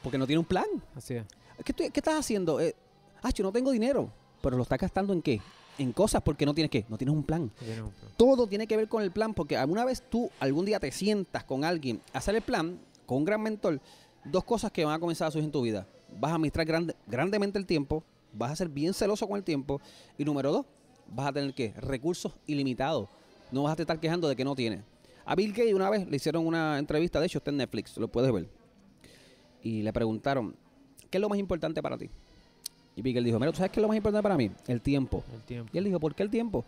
Porque 0.03 0.17
no 0.17 0.27
tiene 0.27 0.39
un 0.39 0.45
plan. 0.45 0.65
Así 0.95 1.15
es. 1.15 1.25
¿Qué, 1.63 1.73
tú- 1.73 1.83
qué 1.91 1.99
estás 1.99 2.19
haciendo? 2.19 2.59
Eh, 2.59 2.75
ah, 3.23 3.29
yo 3.31 3.43
no 3.43 3.51
tengo 3.51 3.71
dinero. 3.71 4.11
Pero 4.41 4.55
lo 4.57 4.63
estás 4.63 4.77
gastando 4.79 5.13
en 5.13 5.21
qué? 5.21 5.41
En 5.77 5.91
cosas 5.93 6.21
porque 6.23 6.45
no 6.45 6.53
tienes 6.53 6.71
qué. 6.71 6.85
No 6.89 6.97
tienes 6.97 7.15
un 7.15 7.23
plan. 7.23 7.51
Tiene 7.59 7.81
un 7.83 7.91
plan. 7.91 8.11
Todo 8.17 8.47
tiene 8.47 8.65
que 8.67 8.75
ver 8.77 8.87
con 8.87 9.03
el 9.03 9.11
plan 9.11 9.33
porque 9.33 9.55
alguna 9.57 9.85
vez 9.85 10.01
tú, 10.09 10.29
algún 10.39 10.65
día 10.65 10.79
te 10.79 10.91
sientas 10.91 11.43
con 11.43 11.63
alguien 11.63 12.01
a 12.13 12.17
hacer 12.17 12.35
el 12.35 12.41
plan, 12.41 12.79
con 13.05 13.19
un 13.19 13.25
gran 13.25 13.41
mentor, 13.41 13.79
dos 14.23 14.43
cosas 14.43 14.71
que 14.71 14.83
van 14.85 14.95
a 14.95 14.99
comenzar 14.99 15.27
a 15.27 15.31
surgir 15.31 15.45
en 15.45 15.51
tu 15.51 15.61
vida. 15.61 15.85
Vas 16.19 16.31
a 16.31 16.35
administrar 16.35 16.65
grande- 16.65 16.95
grandemente 17.05 17.59
el 17.59 17.65
tiempo, 17.65 18.03
vas 18.33 18.51
a 18.51 18.55
ser 18.55 18.69
bien 18.69 18.93
celoso 18.93 19.27
con 19.27 19.37
el 19.37 19.43
tiempo 19.43 19.79
y 20.17 20.25
número 20.25 20.51
dos, 20.51 20.65
vas 21.09 21.27
a 21.27 21.33
tener 21.33 21.53
qué? 21.53 21.73
Recursos 21.77 22.33
ilimitados. 22.47 23.07
No 23.51 23.63
vas 23.63 23.77
a 23.77 23.81
estar 23.81 23.99
quejando 23.99 24.27
de 24.27 24.35
que 24.35 24.43
no 24.43 24.55
tienes. 24.55 24.81
A 25.25 25.35
Bill 25.35 25.51
Gates 25.51 25.73
una 25.73 25.89
vez 25.89 26.07
le 26.07 26.15
hicieron 26.15 26.47
una 26.47 26.79
entrevista, 26.79 27.19
de 27.19 27.27
hecho 27.27 27.37
está 27.37 27.51
en 27.51 27.57
Netflix, 27.57 27.95
lo 27.97 28.07
puedes 28.07 28.31
ver. 28.31 28.49
Y 29.61 29.81
le 29.83 29.91
preguntaron, 29.93 30.55
¿qué 31.09 31.17
es 31.17 31.21
lo 31.21 31.29
más 31.29 31.37
importante 31.39 31.81
para 31.81 31.97
ti? 31.97 32.09
Y 32.97 33.01
Gates 33.13 33.25
dijo, 33.25 33.39
mira, 33.39 33.51
¿tú 33.51 33.57
sabes 33.57 33.71
qué 33.71 33.79
es 33.79 33.81
lo 33.83 33.87
más 33.87 33.95
importante 33.95 34.23
para 34.23 34.35
mí? 34.35 34.49
El 34.67 34.81
tiempo. 34.81 35.23
El 35.31 35.41
tiempo. 35.43 35.69
Y 35.71 35.77
él 35.77 35.83
dijo, 35.83 35.99
¿por 35.99 36.15
qué 36.15 36.23
el 36.23 36.31
tiempo? 36.31 36.65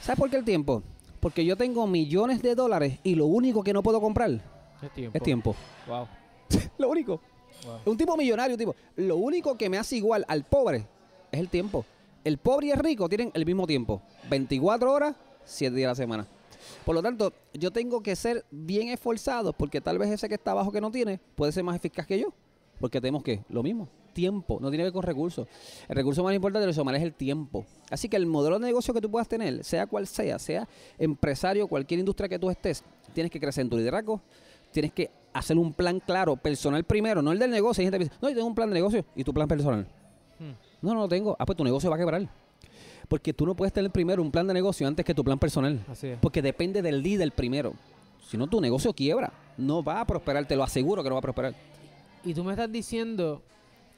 ¿Sabes 0.00 0.18
por 0.18 0.30
qué 0.30 0.36
el 0.36 0.44
tiempo? 0.44 0.82
Porque 1.20 1.44
yo 1.44 1.56
tengo 1.56 1.86
millones 1.86 2.40
de 2.40 2.54
dólares 2.54 2.98
y 3.02 3.14
lo 3.14 3.26
único 3.26 3.62
que 3.62 3.74
no 3.74 3.82
puedo 3.82 4.00
comprar 4.00 4.30
Es 4.82 4.92
tiempo. 4.94 5.16
es 5.16 5.22
tiempo. 5.22 5.56
Wow. 5.86 6.06
lo 6.78 6.88
único. 6.88 7.20
wow. 7.64 7.80
Un 7.84 7.98
tipo 7.98 8.16
millonario, 8.16 8.54
un 8.54 8.58
tipo. 8.58 8.74
Lo 8.96 9.16
único 9.16 9.56
que 9.58 9.68
me 9.68 9.76
hace 9.76 9.96
igual 9.96 10.24
al 10.26 10.44
pobre 10.44 10.86
es 11.30 11.38
el 11.38 11.48
tiempo. 11.50 11.84
El 12.24 12.38
pobre 12.38 12.68
y 12.68 12.70
el 12.70 12.78
rico 12.78 13.06
tienen 13.06 13.30
el 13.34 13.44
mismo 13.44 13.66
tiempo. 13.66 14.00
24 14.30 14.90
horas, 14.90 15.16
7 15.44 15.76
días 15.76 15.88
a 15.88 15.90
la 15.90 15.94
semana. 15.96 16.26
Por 16.84 16.94
lo 16.94 17.02
tanto, 17.02 17.32
yo 17.52 17.70
tengo 17.70 18.02
que 18.02 18.16
ser 18.16 18.44
bien 18.50 18.88
esforzado 18.88 19.52
porque 19.52 19.80
tal 19.82 19.98
vez 19.98 20.10
ese 20.10 20.28
que 20.28 20.34
está 20.34 20.52
abajo 20.52 20.72
que 20.72 20.80
no 20.80 20.90
tiene 20.90 21.20
puede 21.34 21.52
ser 21.52 21.62
más 21.62 21.76
eficaz 21.76 22.06
que 22.06 22.18
yo. 22.18 22.32
Porque 22.80 23.00
tenemos 23.00 23.22
que, 23.22 23.42
lo 23.48 23.62
mismo, 23.62 23.88
tiempo, 24.16 24.58
no 24.62 24.70
tiene 24.70 24.78
que 24.78 24.84
ver 24.84 24.92
con 24.94 25.02
recursos. 25.02 25.46
El 25.86 25.94
recurso 25.94 26.24
más 26.24 26.34
importante 26.34 26.62
de 26.62 26.68
los 26.68 26.78
humanos 26.78 27.00
es 27.00 27.04
el 27.04 27.12
tiempo. 27.12 27.66
Así 27.90 28.08
que 28.08 28.16
el 28.16 28.24
modelo 28.24 28.58
de 28.58 28.64
negocio 28.64 28.94
que 28.94 29.00
tú 29.02 29.10
puedas 29.10 29.28
tener, 29.28 29.62
sea 29.62 29.86
cual 29.86 30.06
sea, 30.06 30.38
sea 30.38 30.66
empresario, 30.98 31.68
cualquier 31.68 32.00
industria 32.00 32.26
que 32.26 32.38
tú 32.38 32.48
estés, 32.48 32.82
tienes 33.12 33.30
que 33.30 33.38
crecer 33.38 33.62
en 33.62 33.70
tu 33.70 33.76
liderazgo, 33.76 34.22
tienes 34.72 34.92
que 34.92 35.10
hacer 35.34 35.58
un 35.58 35.74
plan 35.74 36.00
claro, 36.00 36.34
personal 36.34 36.82
primero, 36.84 37.20
no 37.20 37.30
el 37.30 37.38
del 37.38 37.50
negocio. 37.50 37.82
Hay 37.82 37.86
gente 37.86 37.98
que 37.98 38.04
dice, 38.04 38.16
no, 38.22 38.30
yo 38.30 38.34
tengo 38.34 38.48
un 38.48 38.54
plan 38.54 38.70
de 38.70 38.74
negocio 38.74 39.04
y 39.14 39.22
tu 39.22 39.34
plan 39.34 39.46
personal. 39.46 39.86
Hmm. 40.38 40.52
No, 40.80 40.94
no 40.94 41.00
lo 41.00 41.08
tengo. 41.08 41.36
Ah, 41.38 41.44
pues 41.44 41.58
tu 41.58 41.64
negocio 41.64 41.90
va 41.90 41.96
a 41.96 41.98
quebrar. 41.98 42.26
Porque 43.06 43.34
tú 43.34 43.44
no 43.44 43.54
puedes 43.54 43.72
tener 43.74 43.90
primero 43.90 44.22
un 44.22 44.32
plan 44.32 44.46
de 44.46 44.54
negocio 44.54 44.88
antes 44.88 45.04
que 45.04 45.14
tu 45.14 45.22
plan 45.22 45.38
personal. 45.38 45.84
Así 45.88 46.08
es. 46.08 46.18
Porque 46.18 46.40
depende 46.40 46.80
del 46.80 47.02
líder 47.02 47.30
primero. 47.32 47.74
Si 48.26 48.38
no, 48.38 48.46
tu 48.46 48.62
negocio 48.62 48.94
quiebra. 48.94 49.30
No 49.58 49.84
va 49.84 50.00
a 50.00 50.06
prosperar, 50.06 50.46
te 50.48 50.56
lo 50.56 50.64
aseguro 50.64 51.02
que 51.02 51.10
no 51.10 51.14
va 51.14 51.20
a 51.20 51.22
prosperar. 51.22 51.54
Y 52.24 52.34
tú 52.34 52.42
me 52.42 52.52
estás 52.52 52.70
diciendo 52.72 53.42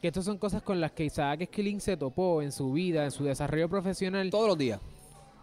que 0.00 0.08
estas 0.08 0.24
son 0.24 0.38
cosas 0.38 0.62
con 0.62 0.80
las 0.80 0.92
que 0.92 1.04
Isaac 1.04 1.42
Esquilín 1.42 1.80
se 1.80 1.96
topó 1.96 2.42
en 2.42 2.52
su 2.52 2.72
vida, 2.72 3.04
en 3.04 3.10
su 3.10 3.24
desarrollo 3.24 3.68
profesional. 3.68 4.30
Todos 4.30 4.48
los 4.48 4.58
días. 4.58 4.80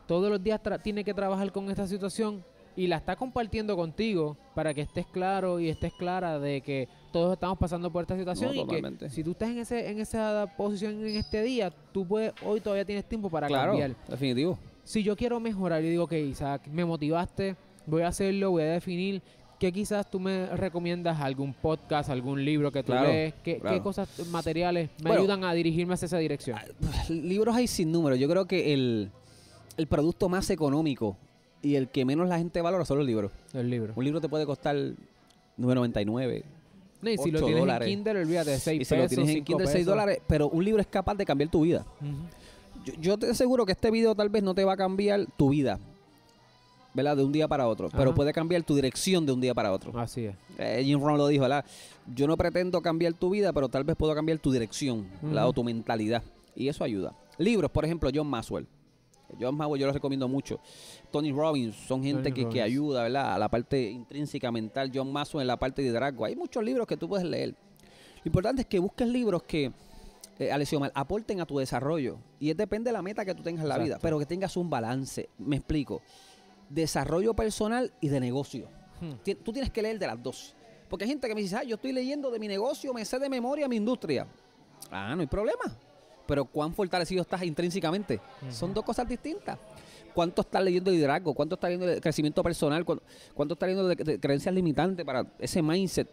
Todos 0.07 0.29
los 0.29 0.41
días 0.41 0.61
tiene 0.83 1.03
que 1.03 1.13
trabajar 1.13 1.51
con 1.51 1.69
esta 1.69 1.87
situación 1.87 2.43
y 2.77 2.87
la 2.87 2.97
está 2.97 3.15
compartiendo 3.15 3.75
contigo 3.75 4.37
para 4.53 4.73
que 4.73 4.81
estés 4.81 5.05
claro 5.07 5.59
y 5.59 5.69
estés 5.69 5.93
clara 5.93 6.39
de 6.39 6.61
que 6.61 6.87
todos 7.11 7.33
estamos 7.33 7.57
pasando 7.57 7.89
por 7.91 8.03
esta 8.03 8.17
situación 8.17 8.49
No, 8.49 8.55
y 8.61 8.65
totalmente. 8.65 9.05
que 9.05 9.11
si 9.11 9.23
tú 9.23 9.31
estás 9.31 9.49
en 9.49 9.59
ese 9.59 9.89
en 9.89 9.99
esa 9.99 10.53
posición 10.57 10.99
en 11.05 11.15
este 11.15 11.41
día, 11.41 11.71
tú 11.93 12.05
puedes 12.05 12.33
hoy 12.45 12.59
todavía 12.59 12.85
tienes 12.85 13.05
tiempo 13.05 13.29
para 13.29 13.47
claro, 13.47 13.71
cambiar. 13.71 13.95
definitivo. 14.07 14.59
Si 14.83 15.01
yo 15.03 15.15
quiero 15.15 15.39
mejorar, 15.39 15.81
yo 15.81 15.89
digo 15.89 16.05
que 16.07 16.19
Isaac, 16.21 16.67
me 16.67 16.85
motivaste, 16.85 17.55
voy 17.87 18.03
a 18.03 18.09
hacerlo, 18.09 18.51
voy 18.51 18.63
a 18.63 18.65
definir 18.67 19.21
¿Qué 19.65 19.71
quizás 19.71 20.07
tú 20.11 20.19
me 20.19 20.45
recomiendas? 20.45 21.19
¿Algún 21.19 21.51
podcast, 21.51 22.11
algún 22.11 22.45
libro 22.45 22.71
que 22.71 22.83
tú 22.83 22.91
Claro, 22.91 23.07
lees? 23.07 23.33
¿Qué, 23.43 23.57
claro. 23.57 23.75
qué 23.75 23.81
cosas 23.81 24.07
materiales 24.29 24.91
me 24.99 25.07
Bueno. 25.09 25.21
ayudan 25.23 25.43
a 25.43 25.53
dirigirme 25.53 25.95
hacia 25.95 26.05
esa 26.05 26.19
dirección? 26.19 26.59
Libros 27.09 27.55
hay 27.55 27.65
sin 27.65 27.91
número. 27.91 28.15
Yo 28.15 28.29
creo 28.29 28.45
que 28.45 28.75
el, 28.75 29.09
el 29.77 29.87
producto 29.87 30.29
más 30.29 30.51
económico 30.51 31.17
y 31.63 31.73
el 31.77 31.87
que 31.89 32.05
menos 32.05 32.29
la 32.29 32.37
gente 32.37 32.61
valora 32.61 32.85
son 32.85 32.99
los 32.99 33.07
libros. 33.07 33.31
El 33.53 33.71
libro. 33.71 33.93
Un 33.95 34.03
libro 34.05 34.21
te 34.21 34.29
puede 34.29 34.45
costar 34.45 34.75
9.99 35.57 36.43
No, 37.01 37.09
y 37.09 37.17
si 37.17 37.31
lo 37.31 37.39
tienes 37.39 37.59
dólares. 37.59 37.87
en 37.87 37.95
Kindle, 38.03 38.21
olvídate, 38.21 38.59
6 38.59 38.75
y 38.75 38.79
pesos, 38.85 38.87
si 38.89 39.01
lo 39.01 39.07
tienes 39.07 39.29
en 39.29 39.33
cinco 39.37 39.45
Kindle 39.47 39.65
6 39.65 39.73
pesos. 39.77 39.85
dólares, 39.87 40.19
pero 40.27 40.47
un 40.49 40.63
libro 40.63 40.79
es 40.79 40.85
capaz 40.87 41.15
de 41.15 41.25
cambiar 41.25 41.49
tu 41.49 41.61
vida. 41.61 41.83
Yo 43.01 43.17
te 43.17 43.31
aseguro 43.31 43.65
que 43.65 43.71
este 43.71 43.89
video 43.89 44.13
tal 44.13 44.29
vez 44.29 44.43
no 44.43 44.53
te 44.53 44.63
va 44.63 44.73
a 44.73 44.77
cambiar 44.77 45.25
tu 45.37 45.49
vida, 45.49 45.79
¿verdad? 46.95 47.17
De 47.17 47.23
un 47.23 47.31
día 47.31 47.47
para 47.47 47.67
otro, 47.67 47.89
pero 47.89 48.15
puede 48.15 48.31
cambiar 48.31 48.63
tu 48.63 48.73
dirección 48.73 49.25
de 49.25 49.33
un 49.33 49.41
día 49.41 49.53
para 49.53 49.71
otro. 49.71 49.97
Así 49.99 50.25
es. 50.25 50.35
Eh, 50.57 50.81
Jim 50.83 50.99
Rohn 51.01 51.17
lo 51.17 51.27
dijo, 51.27 51.41
¿verdad? 51.41 51.65
Yo 52.15 52.25
no 52.25 52.37
pretendo 52.37 52.81
cambiar 52.81 53.13
tu 53.13 53.29
vida, 53.29 53.51
pero 53.51 53.67
tal 53.67 53.83
vez 53.83 53.97
puedo 53.97 54.15
cambiar 54.15 54.39
tu 54.39 54.51
dirección, 54.51 55.05
¿verdad? 55.21 55.43
Ujú. 55.43 55.49
O 55.49 55.53
tu 55.53 55.63
mentalidad. 55.63 56.23
Y 56.55 56.69
eso 56.69 56.83
ayuda. 56.85 57.13
Libros, 57.37 57.69
por 57.69 57.83
ejemplo, 57.83 58.09
John 58.13 58.27
Maxwell. 58.27 58.65
John 59.39 59.57
Maxwell 59.57 59.81
yo 59.81 59.87
lo 59.87 59.93
recomiendo 59.93 60.29
mucho. 60.29 60.61
Tony 61.11 61.33
Robbins, 61.33 61.75
son 61.75 62.01
gente 62.01 62.31
que, 62.31 62.47
que 62.47 62.61
ayuda, 62.61 63.03
¿verdad? 63.03 63.33
A 63.33 63.37
la 63.37 63.49
parte 63.49 63.91
intrínseca 63.91 64.49
mental. 64.51 64.89
John 64.93 65.11
Maxwell 65.11 65.41
en 65.41 65.47
la 65.47 65.57
parte 65.57 65.81
de 65.81 65.89
liderazgo. 65.89 66.23
Hay 66.23 66.35
muchos 66.37 66.63
libros 66.63 66.87
que 66.87 66.95
tú 66.95 67.09
puedes 67.09 67.27
leer. 67.27 67.49
Lo 67.49 68.29
importante 68.29 68.61
es 68.61 68.67
que 68.67 68.79
busques 68.79 69.07
libros 69.07 69.43
que, 69.43 69.71
eh, 70.39 70.51
Alessio 70.51 70.81
aporten 70.93 71.41
a 71.41 71.45
tu 71.45 71.57
desarrollo. 71.57 72.19
Y 72.39 72.51
es 72.51 72.57
depende 72.57 72.89
de 72.89 72.93
la 72.93 73.01
meta 73.01 73.25
que 73.25 73.35
tú 73.35 73.43
tengas 73.43 73.63
en 73.63 73.69
la 73.69 73.77
vida, 73.77 73.99
pero 74.01 74.17
que 74.17 74.25
tengas 74.25 74.55
un 74.55 74.69
balance. 74.69 75.27
Me 75.37 75.57
explico. 75.57 76.01
Desarrollo 76.69 77.33
personal 77.33 77.93
y 78.01 78.09
de 78.09 78.19
negocio. 78.19 78.67
Hmm. 79.01 79.13
Tú 79.43 79.51
tienes 79.51 79.71
que 79.71 79.81
leer 79.81 79.99
de 79.99 80.07
las 80.07 80.21
dos. 80.21 80.55
Porque 80.89 81.03
hay 81.03 81.09
gente 81.09 81.27
que 81.27 81.35
me 81.35 81.41
dice, 81.41 81.55
ah, 81.55 81.63
yo 81.63 81.75
estoy 81.75 81.91
leyendo 81.91 82.29
de 82.31 82.39
mi 82.39 82.47
negocio, 82.47 82.93
me 82.93 83.03
sé 83.03 83.19
de 83.19 83.29
memoria 83.29 83.67
mi 83.67 83.75
industria. 83.75 84.27
Ah, 84.91 85.13
no 85.15 85.21
hay 85.21 85.27
problema. 85.27 85.77
Pero 86.27 86.45
cuán 86.45 86.73
fortalecido 86.73 87.21
estás 87.21 87.43
intrínsecamente. 87.43 88.19
Son 88.49 88.73
dos 88.73 88.83
cosas 88.83 89.07
distintas. 89.07 89.57
¿Cuánto 90.13 90.41
estás 90.41 90.63
leyendo 90.63 90.91
de 90.91 90.97
liderazgo? 90.97 91.33
¿Cuánto 91.33 91.55
estás 91.55 91.69
leyendo 91.69 91.87
de 91.87 91.99
crecimiento 91.99 92.41
personal? 92.41 92.85
¿Cuánto, 92.85 93.03
cuánto 93.33 93.53
estás 93.53 93.67
leyendo 93.67 93.87
de, 93.89 93.95
de 93.95 94.19
creencias 94.19 94.53
limitantes 94.55 95.05
para 95.05 95.25
ese 95.39 95.61
mindset? 95.61 96.09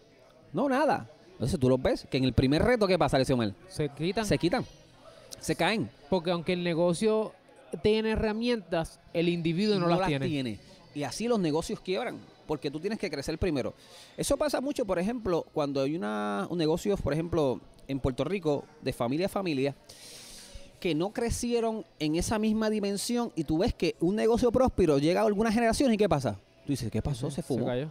No, 0.53 0.69
nada. 0.69 1.09
Entonces 1.33 1.59
tú 1.59 1.69
lo 1.69 1.79
ves, 1.79 2.07
que 2.11 2.19
en 2.19 2.25
el 2.25 2.33
primer 2.33 2.63
reto, 2.63 2.87
¿qué 2.87 2.99
pasa, 2.99 3.19
Mel? 3.37 3.55
Se 3.69 3.89
quitan. 3.89 4.27
Se 4.27 4.39
quitan. 4.39 4.65
Se 5.41 5.57
caen. 5.57 5.91
Porque 6.09 6.31
aunque 6.31 6.53
el 6.53 6.63
negocio 6.63 7.33
tiene 7.83 8.11
herramientas, 8.11 9.01
el 9.13 9.29
individuo 9.29 9.79
no, 9.79 9.89
las, 9.89 10.07
tiene. 10.07 10.59
Y 10.95 11.03
así 11.05 11.27
los 11.27 11.41
negocios 11.41 11.81
quiebran, 11.81 12.19
porque 12.47 12.71
tú 12.71 12.81
tienes 12.81 12.99
que 12.99 13.11
crecer 13.11 13.39
primero. 13.39 13.75
Eso 14.17 14.37
pasa 14.37 14.61
mucho, 14.61 14.85
por 14.85 14.99
ejemplo, 14.99 15.47
cuando 15.53 15.83
hay 15.83 15.97
una, 15.97 16.47
un 16.51 16.59
negocio, 16.59 16.97
por 16.97 17.13
ejemplo, 17.13 17.61
en 17.89 18.01
Puerto 18.01 18.25
Rico, 18.25 18.65
de 18.83 18.93
familia 18.93 19.27
a 19.27 19.29
familia, 19.29 19.75
que 20.81 20.95
no 20.95 21.13
crecieron 21.13 21.87
en 22.01 22.17
esa 22.17 22.39
misma 22.39 22.69
dimensión 22.69 23.33
y 23.37 23.45
tú 23.45 23.59
ves 23.59 23.73
que 23.73 23.95
un 24.01 24.17
negocio 24.17 24.51
próspero 24.51 24.99
llega 24.99 25.23
a 25.23 25.27
algunas 25.27 25.55
generaciones 25.55 25.95
y 25.95 25.99
¿qué 25.99 26.09
pasa? 26.09 26.39
Tú 26.67 26.73
dices, 26.73 26.91
¿qué 26.91 27.01
pasó? 27.01 27.31
Se 27.31 27.43
fumó. 27.43 27.67
cayó. 27.67 27.89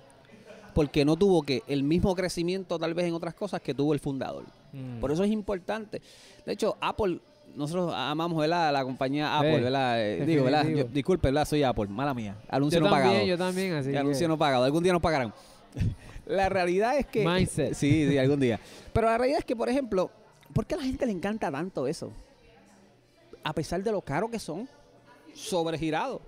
porque 0.74 1.06
no 1.06 1.16
tuvo 1.16 1.42
que 1.44 1.64
el 1.68 1.84
mismo 1.84 2.14
crecimiento 2.16 2.78
tal 2.78 2.94
vez 2.94 3.06
en 3.06 3.14
otras 3.14 3.34
cosas 3.34 3.62
que 3.62 3.74
tuvo 3.74 3.94
el 3.94 4.00
fundador. 4.00 4.44
Mm. 4.74 5.00
Por 5.00 5.12
eso 5.12 5.24
es 5.24 5.32
importante. 5.32 6.02
De 6.46 6.52
hecho, 6.52 6.78
Apple, 6.82 7.20
nosotros 7.56 7.94
amamos 7.96 8.40
¿verdad? 8.40 8.72
la 8.74 8.84
compañía 8.84 9.38
Apple, 9.38 9.58
Sí, 9.58 9.64
¿verdad? 9.64 10.02
Eh, 10.02 10.26
digo, 10.26 10.44
¿verdad? 10.46 10.68
Yo- 10.68 10.84
disculpe, 10.86 11.28
¿verdad? 11.30 11.46
Soy 11.46 11.64
Apple, 11.64 11.88
mala 11.88 12.14
mía. 12.14 12.36
Anuncio 12.50 12.80
Yo 12.80 12.86
no 12.86 12.90
también, 12.92 13.10
pagado. 13.12 13.28
yo 13.28 13.38
también, 13.38 13.74
así 13.74 13.92
que- 13.92 13.98
anuncio 13.98 14.28
no 14.28 14.38
pagado. 14.38 14.64
Algún 14.64 14.84
día 14.84 14.94
nos 14.94 15.02
pagarán. 15.02 15.34
la 16.26 16.50
realidad 16.50 16.98
es 16.98 17.06
que... 17.08 17.26
Mindset. 17.26 17.74
Sí, 17.74 18.08
sí, 18.10 18.18
algún 18.18 18.40
día. 18.40 18.60
Pero 18.94 19.08
la 19.08 19.18
realidad 19.18 19.40
es 19.40 19.46
que, 19.46 19.56
por 19.56 19.70
ejemplo, 19.70 20.10
¿por 20.54 20.66
qué 20.66 20.76
a 20.76 20.78
la 20.78 20.84
gente 20.84 21.06
le 21.06 21.12
encanta 21.12 21.52
tanto 21.52 21.88
eso? 21.88 22.12
A 23.44 23.54
pesar 23.54 23.82
de 23.84 23.92
lo 23.92 24.02
caro 24.02 24.30
que 24.30 24.40
son, 24.40 24.68
sobregirado. 25.34 26.22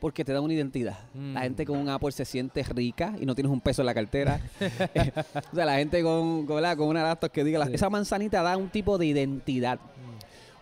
Porque 0.00 0.24
te 0.24 0.32
da 0.34 0.40
una 0.42 0.52
identidad. 0.52 0.98
La 1.14 1.40
Mm. 1.40 1.42
gente 1.44 1.64
con 1.64 1.78
un 1.78 1.88
Apple 1.88 2.12
se 2.12 2.24
siente 2.26 2.62
rica 2.64 3.14
y 3.18 3.24
no 3.24 3.34
tienes 3.34 3.50
un 3.50 3.60
peso 3.60 3.80
en 3.80 3.86
la 3.86 3.94
cartera. 3.94 4.38
o 5.52 5.54
sea, 5.54 5.64
la 5.64 5.76
gente 5.76 6.02
con, 6.02 6.44
con, 6.46 6.62
con 6.76 6.88
una 6.88 7.02
laptop 7.04 7.30
que 7.30 7.42
diga, 7.44 7.64
Sí. 7.66 7.74
esa 7.74 7.88
manzanita 7.88 8.42
da 8.42 8.56
un 8.56 8.68
tipo 8.68 8.98
de 8.98 9.06
identidad. 9.06 9.78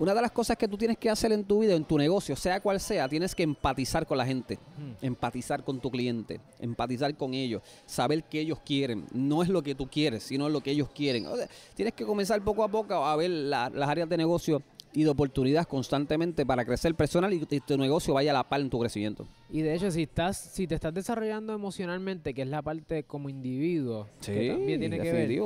Una 0.02 0.14
de 0.14 0.20
las 0.20 0.32
cosas 0.32 0.56
que 0.56 0.66
tú 0.66 0.76
tienes 0.76 0.98
que 0.98 1.08
hacer 1.08 1.30
en 1.30 1.44
tu 1.44 1.60
vida, 1.60 1.74
en 1.76 1.84
tu 1.84 1.96
negocio, 1.96 2.34
sea 2.34 2.58
cual 2.60 2.80
sea, 2.80 3.08
tienes 3.08 3.36
que 3.36 3.44
empatizar 3.44 4.04
con 4.04 4.18
la 4.18 4.26
gente, 4.26 4.58
Mm. 4.76 5.04
empatizar 5.06 5.62
con 5.62 5.78
tu 5.80 5.92
cliente, 5.92 6.40
empatizar 6.58 7.16
con 7.16 7.34
ellos, 7.34 7.62
saber 7.86 8.24
qué 8.24 8.40
ellos 8.40 8.58
quieren. 8.66 9.04
No 9.12 9.44
es 9.44 9.48
lo 9.48 9.62
que 9.62 9.76
tú 9.76 9.86
quieres, 9.88 10.24
sino 10.24 10.48
lo 10.48 10.60
que 10.60 10.72
ellos 10.72 10.88
quieren. 10.92 11.26
O 11.26 11.36
sea, 11.36 11.46
tienes 11.76 11.94
que 11.94 12.04
comenzar 12.04 12.42
poco 12.42 12.64
a 12.64 12.68
poco 12.68 12.94
a 12.94 13.14
ver 13.14 13.30
la- 13.30 13.70
las 13.70 13.88
áreas 13.88 14.08
de 14.08 14.16
negocio 14.16 14.60
y 14.92 15.04
de 15.04 15.10
oportunidad 15.10 15.68
constantemente 15.68 16.44
para 16.44 16.64
crecer 16.64 16.96
personal 16.96 17.32
y, 17.32 17.46
y 17.48 17.60
tu 17.60 17.78
negocio 17.78 18.12
vaya 18.12 18.32
a 18.32 18.34
la 18.34 18.42
par 18.48 18.60
en 18.60 18.70
tu 18.70 18.80
crecimiento. 18.80 19.28
Y 19.50 19.62
de 19.62 19.72
hecho, 19.76 19.88
si 19.92 20.02
estás, 20.02 20.36
si 20.36 20.66
te 20.66 20.74
estás 20.74 20.92
desarrollando 20.92 21.52
emocionalmente, 21.54 22.34
que 22.34 22.42
es 22.42 22.48
la 22.48 22.60
parte 22.60 23.04
como 23.04 23.28
individuo, 23.28 24.08
que 24.20 24.48
también 24.50 24.80
tiene 24.80 24.98
que 24.98 25.12
ver, 25.12 25.40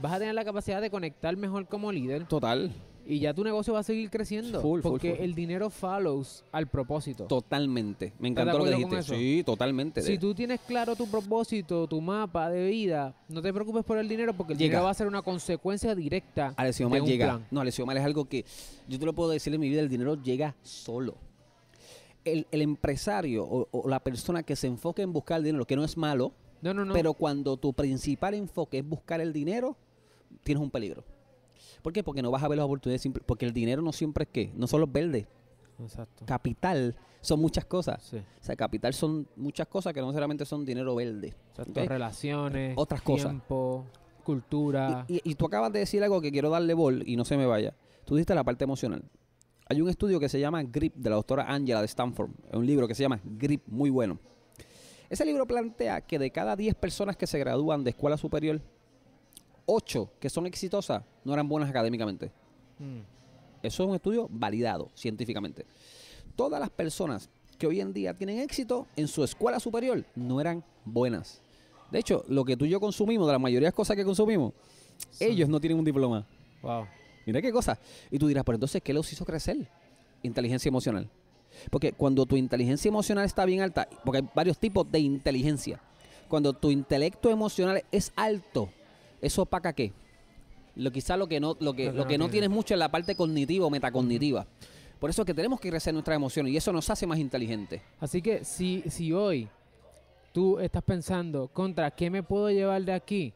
vas 0.00 0.12
a 0.14 0.18
tener 0.18 0.34
la 0.34 0.46
capacidad 0.46 0.80
de 0.80 0.90
conectar 0.90 1.36
mejor 1.36 1.66
como 1.66 1.92
líder 1.92 2.24
Total. 2.26 2.72
Y 3.10 3.20
ya 3.20 3.32
tu 3.32 3.42
negocio 3.42 3.72
va 3.72 3.80
a 3.80 3.82
seguir 3.82 4.10
creciendo. 4.10 4.60
Full, 4.60 4.82
porque 4.82 5.14
full. 5.14 5.24
el 5.24 5.34
dinero 5.34 5.70
follows 5.70 6.44
al 6.52 6.66
propósito. 6.66 7.24
Totalmente. 7.24 8.12
Me 8.18 8.28
¿Estás 8.28 8.44
de 8.44 8.50
encantó 8.50 8.58
lo 8.58 8.64
que 8.64 8.84
dijiste. 8.84 9.14
Sí, 9.16 9.42
totalmente. 9.46 10.02
Si 10.02 10.18
tú 10.18 10.34
tienes 10.34 10.60
claro 10.60 10.94
tu 10.94 11.06
propósito, 11.10 11.86
tu 11.86 12.02
mapa 12.02 12.50
de 12.50 12.68
vida, 12.68 13.16
no 13.28 13.40
te 13.40 13.50
preocupes 13.52 13.82
por 13.84 13.96
el 13.96 14.06
dinero 14.08 14.34
porque 14.34 14.52
el 14.52 14.58
Llega. 14.58 14.68
dinero 14.72 14.84
va 14.84 14.90
a 14.90 14.94
ser 14.94 15.06
una 15.06 15.22
consecuencia 15.22 15.94
directa 15.94 16.52
Alessio 16.56 16.88
de 16.90 17.00
Mal 17.00 17.08
llega. 17.08 17.26
plan. 17.26 17.46
No, 17.50 17.62
Alessio 17.62 17.86
Mal 17.86 17.96
es 17.96 18.04
algo 18.04 18.26
que 18.26 18.44
yo 18.86 18.98
te 18.98 19.06
lo 19.06 19.14
puedo 19.14 19.30
decir 19.30 19.54
en 19.54 19.60
mi 19.60 19.70
vida, 19.70 19.80
el 19.80 19.88
dinero 19.88 20.22
llega 20.22 20.54
solo. 20.62 21.14
El, 22.24 22.46
el 22.50 22.60
empresario 22.60 23.42
o, 23.44 23.68
o 23.70 23.88
la 23.88 24.00
persona 24.00 24.42
que 24.42 24.54
se 24.54 24.66
enfoque 24.66 25.00
en 25.00 25.14
buscar 25.14 25.38
el 25.38 25.44
dinero, 25.44 25.64
que 25.64 25.76
no 25.76 25.84
es 25.84 25.96
malo, 25.96 26.32
No, 26.60 26.74
no, 26.74 26.84
no. 26.84 26.92
pero 26.92 27.14
cuando 27.14 27.56
tu 27.56 27.72
principal 27.72 28.34
enfoque 28.34 28.78
es 28.80 28.86
buscar 28.86 29.22
el 29.22 29.32
dinero, 29.32 29.76
tienes 30.42 30.62
un 30.62 30.70
peligro. 30.70 31.04
¿Por 31.82 31.92
qué? 31.92 32.02
Porque 32.02 32.22
no 32.22 32.30
vas 32.30 32.42
a 32.42 32.48
ver 32.48 32.58
las 32.58 32.64
oportunidades, 32.66 33.02
simple- 33.02 33.22
porque 33.24 33.44
el 33.46 33.52
dinero 33.52 33.82
no 33.82 33.92
siempre 33.92 34.24
es 34.24 34.30
qué, 34.32 34.52
no 34.56 34.66
solo 34.66 34.84
es 34.86 34.92
verde. 34.92 35.26
Exacto. 35.80 36.24
Capital 36.26 36.96
son 37.20 37.40
muchas 37.40 37.64
cosas. 37.64 38.02
Sí. 38.02 38.16
O 38.16 38.44
sea, 38.44 38.56
capital 38.56 38.92
son 38.94 39.28
muchas 39.36 39.66
cosas 39.68 39.92
que 39.92 40.00
no 40.00 40.06
necesariamente 40.06 40.44
son 40.44 40.64
dinero 40.64 40.94
verde. 40.94 41.34
Exacto. 41.50 41.80
¿ok? 41.80 41.88
Relaciones, 41.88 42.74
Otras 42.76 43.02
cosas. 43.02 43.30
tiempo, 43.30 43.84
cultura. 44.24 45.04
Y, 45.08 45.16
y- 45.16 45.20
y 45.24 45.34
tú 45.34 45.46
acabas 45.46 45.72
de 45.72 45.80
decir 45.80 46.02
algo 46.02 46.20
que 46.20 46.30
quiero 46.32 46.50
darle 46.50 46.74
bol 46.74 47.02
y 47.06 47.16
no 47.16 47.24
se 47.24 47.36
me 47.36 47.46
vaya. 47.46 47.74
Tú 48.04 48.14
dijiste 48.16 48.34
la 48.34 48.44
parte 48.44 48.64
emocional. 48.64 49.02
Hay 49.70 49.80
un 49.82 49.88
estudio 49.88 50.18
que 50.18 50.28
se 50.28 50.40
llama 50.40 50.62
GRIP 50.62 50.94
de 50.96 51.10
la 51.10 51.16
doctora 51.16 51.44
Angela 51.52 51.80
de 51.80 51.86
Stanford. 51.86 52.30
Es 52.48 52.54
un 52.54 52.64
libro 52.66 52.88
que 52.88 52.94
se 52.94 53.02
llama 53.02 53.20
GRIP, 53.22 53.66
muy 53.68 53.90
bueno. 53.90 54.18
Ese 55.10 55.24
libro 55.24 55.46
plantea 55.46 56.00
que 56.02 56.18
de 56.18 56.30
cada 56.30 56.56
10 56.56 56.74
personas 56.74 57.16
que 57.16 57.26
se 57.26 57.38
gradúan 57.38 57.84
de 57.84 57.90
escuela 57.90 58.16
superior, 58.16 58.60
8 59.70 60.10
que 60.18 60.30
son 60.30 60.46
exitosas 60.46 61.04
no 61.24 61.34
eran 61.34 61.48
buenas 61.48 61.68
académicamente. 61.68 62.32
Mm. 62.78 63.00
Eso 63.62 63.82
es 63.82 63.88
un 63.88 63.94
estudio 63.94 64.28
validado 64.30 64.90
científicamente. 64.94 65.66
Todas 66.34 66.58
las 66.58 66.70
personas 66.70 67.28
que 67.58 67.66
hoy 67.66 67.80
en 67.80 67.92
día 67.92 68.14
tienen 68.14 68.38
éxito 68.38 68.86
en 68.96 69.08
su 69.08 69.22
escuela 69.22 69.60
superior 69.60 70.04
no 70.14 70.40
eran 70.40 70.64
buenas. 70.84 71.42
De 71.90 71.98
hecho, 71.98 72.24
lo 72.28 72.44
que 72.44 72.56
tú 72.56 72.64
y 72.64 72.70
yo 72.70 72.80
consumimos, 72.80 73.26
de 73.26 73.32
la 73.32 73.38
mayoría 73.38 73.66
de 73.66 73.70
las 73.70 73.74
cosas 73.74 73.96
que 73.96 74.04
consumimos, 74.04 74.54
ellos 75.20 75.48
no 75.48 75.60
tienen 75.60 75.78
un 75.78 75.84
diploma. 75.84 76.26
Wow. 76.62 76.86
Mira 77.26 77.42
qué 77.42 77.52
cosa. 77.52 77.78
Y 78.10 78.18
tú 78.18 78.26
dirás, 78.26 78.44
pero 78.44 78.56
entonces, 78.56 78.82
¿qué 78.82 78.94
los 78.94 79.12
hizo 79.12 79.24
crecer? 79.24 79.68
Inteligencia 80.22 80.68
emocional. 80.68 81.10
Porque 81.70 81.92
cuando 81.92 82.24
tu 82.24 82.36
inteligencia 82.36 82.88
emocional 82.88 83.26
está 83.26 83.44
bien 83.44 83.60
alta, 83.60 83.88
porque 84.04 84.18
hay 84.18 84.28
varios 84.34 84.58
tipos 84.58 84.90
de 84.90 85.00
inteligencia. 85.00 85.80
Cuando 86.28 86.52
tu 86.52 86.70
intelecto 86.70 87.30
emocional 87.30 87.82
es 87.90 88.12
alto, 88.16 88.70
¿eso 89.20 89.42
opaca 89.42 89.72
qué? 89.72 89.92
Lo, 90.76 90.90
quizá 90.92 91.16
lo 91.16 91.26
que 91.28 91.40
no, 91.40 91.56
lo 91.60 91.74
que, 91.74 91.86
Lo 91.86 91.92
que 91.92 91.96
lo 91.98 92.04
no 92.04 92.08
que 92.08 92.18
no 92.18 92.24
tiene. 92.26 92.32
tienes 92.32 92.50
mucho 92.50 92.74
es 92.74 92.78
la 92.78 92.90
parte 92.90 93.14
cognitiva 93.16 93.66
o 93.66 93.70
metacognitiva. 93.70 94.46
Por 95.00 95.10
eso 95.10 95.22
es 95.22 95.26
que 95.26 95.34
tenemos 95.34 95.60
que 95.60 95.70
crecer 95.70 95.92
nuestras 95.94 96.16
emociones 96.16 96.52
y 96.52 96.56
eso 96.56 96.72
nos 96.72 96.88
hace 96.90 97.06
más 97.06 97.18
inteligentes. 97.18 97.80
Así 98.00 98.20
que 98.22 98.44
si, 98.44 98.82
si 98.88 99.12
hoy 99.12 99.48
tú 100.32 100.58
estás 100.58 100.82
pensando 100.82 101.48
contra 101.48 101.90
qué 101.90 102.10
me 102.10 102.22
puedo 102.22 102.50
llevar 102.50 102.82
de 102.84 102.92
aquí, 102.92 103.32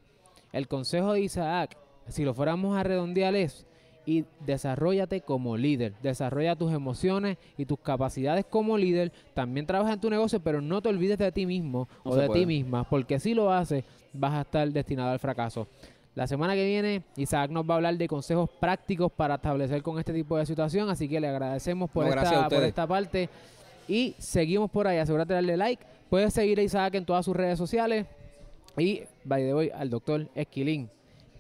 el 0.53 0.69
consejo 0.69 1.13
de 1.13 1.23
Isaac, 1.23 1.77
si 2.09 2.25
lo 2.25 2.35
fuéramos 2.35 2.77
a 2.77 2.83
redondear 2.83 3.35
es 3.35 3.67
y 4.05 4.25
desarrollate 4.45 5.21
como 5.21 5.57
líder, 5.57 5.95
desarrolla 6.03 6.57
tus 6.57 6.73
emociones 6.73 7.39
y 7.57 7.65
tus 7.67 7.79
capacidades 7.79 8.45
como 8.45 8.77
líder, 8.77 9.13
también 9.35 9.65
trabaja 9.67 9.93
en 9.95 10.01
tu 10.01 10.11
negocio, 10.11 10.41
pero 10.41 10.61
no 10.61 10.83
te 10.83 10.89
olvides 10.89 11.19
de 11.19 11.31
ti 11.31 11.47
mismo 11.47 11.89
No 12.05 12.11
o 12.11 12.17
de 12.17 12.27
puede. 12.27 12.41
ti 12.41 12.47
misma, 12.47 12.83
porque 12.85 13.21
si 13.21 13.35
lo 13.35 13.53
haces 13.53 13.85
vas 14.13 14.33
a 14.35 14.41
estar 14.43 14.69
destinado 14.71 15.11
al 15.11 15.19
fracaso. 15.19 15.67
La 16.15 16.27
semana 16.27 16.55
que 16.55 16.67
viene, 16.67 17.03
Isaac 17.17 17.51
nos 17.51 17.65
va 17.69 17.75
a 17.75 17.77
hablar 17.77 17.97
de 17.97 18.07
consejos 18.07 18.51
prácticos 18.61 19.11
para 19.11 19.37
establecer 19.37 19.83
con 19.83 19.99
este 19.99 20.13
tipo 20.13 20.37
de 20.37 20.45
situación, 20.45 20.91
así 20.91 21.09
que 21.09 21.19
le 21.21 21.29
agradecemos 21.29 21.91
por, 21.91 22.05
No, 22.05 22.11
esta, 22.11 22.49
por 22.49 22.63
esta 22.65 22.87
parte. 22.87 23.29
Y 23.89 24.15
seguimos 24.19 24.71
por 24.71 24.87
ahí, 24.87 24.99
asegúrate 24.99 25.31
de 25.31 25.35
darle 25.37 25.57
like. 25.57 25.83
Puedes 26.11 26.35
seguir 26.35 26.59
a 26.61 26.63
Isaac 26.63 26.95
en 26.97 27.07
todas 27.07 27.25
sus 27.25 27.35
redes 27.35 27.57
sociales. 27.59 28.07
Y, 28.77 29.03
by 29.25 29.43
the 29.43 29.55
way, 29.55 29.71
al 29.75 29.89
doctor 29.89 30.29
Esquilín. 30.35 30.91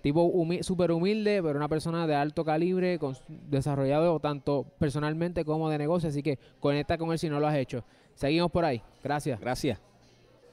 Tipo 0.01 0.25
humi- 0.25 0.63
súper 0.63 0.91
humilde, 0.91 1.41
pero 1.43 1.57
una 1.59 1.69
persona 1.69 2.07
de 2.07 2.15
alto 2.15 2.45
calibre, 2.45 2.99
con, 2.99 3.15
desarrollado 3.29 4.19
tanto 4.21 4.65
personalmente 4.79 5.45
como 5.45 5.69
de 5.71 5.79
negocio. 5.79 6.09
Así 6.09 6.23
que 6.23 6.39
conecta 6.61 6.97
con 6.99 7.13
él 7.13 7.19
si 7.19 7.29
no 7.29 7.39
lo 7.39 7.47
has 7.47 7.57
hecho. 7.57 7.85
Seguimos 8.15 8.51
por 8.51 8.65
ahí. 8.65 8.83
Gracias. 9.05 9.39
Gracias. 9.39 9.79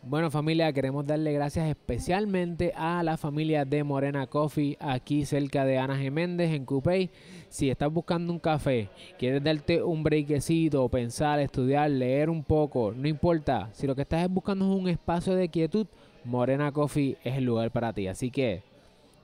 Bueno 0.01 0.31
familia, 0.31 0.71
queremos 0.71 1.05
darle 1.05 1.33
gracias 1.33 1.67
especialmente 1.67 2.71
a 2.75 3.03
la 3.03 3.17
familia 3.17 3.65
de 3.65 3.83
Morena 3.83 4.27
Coffee 4.27 4.77
aquí 4.79 5.25
cerca 5.25 5.65
de 5.65 5.77
Ana 5.77 5.97
Geméndez 5.97 6.51
en 6.51 6.63
Coupey. 6.63 7.09
Si 7.49 7.69
estás 7.69 7.91
buscando 7.91 8.31
un 8.31 8.39
café, 8.39 8.88
quieres 9.19 9.43
darte 9.43 9.83
un 9.83 10.01
breakcito, 10.01 10.88
pensar, 10.88 11.39
estudiar, 11.39 11.91
leer 11.91 12.29
un 12.29 12.45
poco, 12.45 12.93
no 12.95 13.09
importa. 13.09 13.69
Si 13.73 13.88
lo 13.88 13.95
que 13.95 14.03
estás 14.03 14.29
buscando 14.29 14.73
es 14.73 14.79
un 14.81 14.88
espacio 14.88 15.35
de 15.35 15.49
quietud, 15.49 15.85
Morena 16.23 16.71
Coffee 16.71 17.17
es 17.23 17.35
el 17.35 17.43
lugar 17.43 17.69
para 17.69 17.91
ti. 17.91 18.07
Así 18.07 18.31
que 18.31 18.63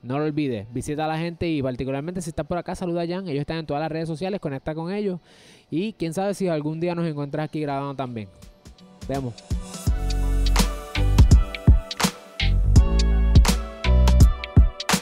no 0.04 0.20
lo 0.20 0.26
olvides, 0.26 0.68
visita 0.74 1.06
a 1.06 1.08
la 1.08 1.18
gente 1.18 1.48
y 1.48 1.64
particularmente 1.64 2.22
si 2.22 2.32
estás 2.32 2.46
por 2.46 2.58
acá, 2.58 2.76
saluda 2.76 3.04
a 3.04 3.08
Jan. 3.08 3.30
Ellos 3.30 3.42
están 3.42 3.60
en 3.60 3.66
todas 3.66 3.82
las 3.82 3.92
redes 3.92 4.10
sociales, 4.10 4.42
conecta 4.42 4.76
con 4.76 4.92
ellos. 4.92 5.22
Y 5.72 5.94
quién 5.94 6.14
sabe 6.14 6.34
si 6.34 6.50
algún 6.50 6.82
día 6.82 6.94
nos 6.96 7.08
encuentras 7.08 7.46
aquí 7.46 7.62
grabando 7.62 7.96
también. 7.96 8.28
Vemos. 9.08 9.34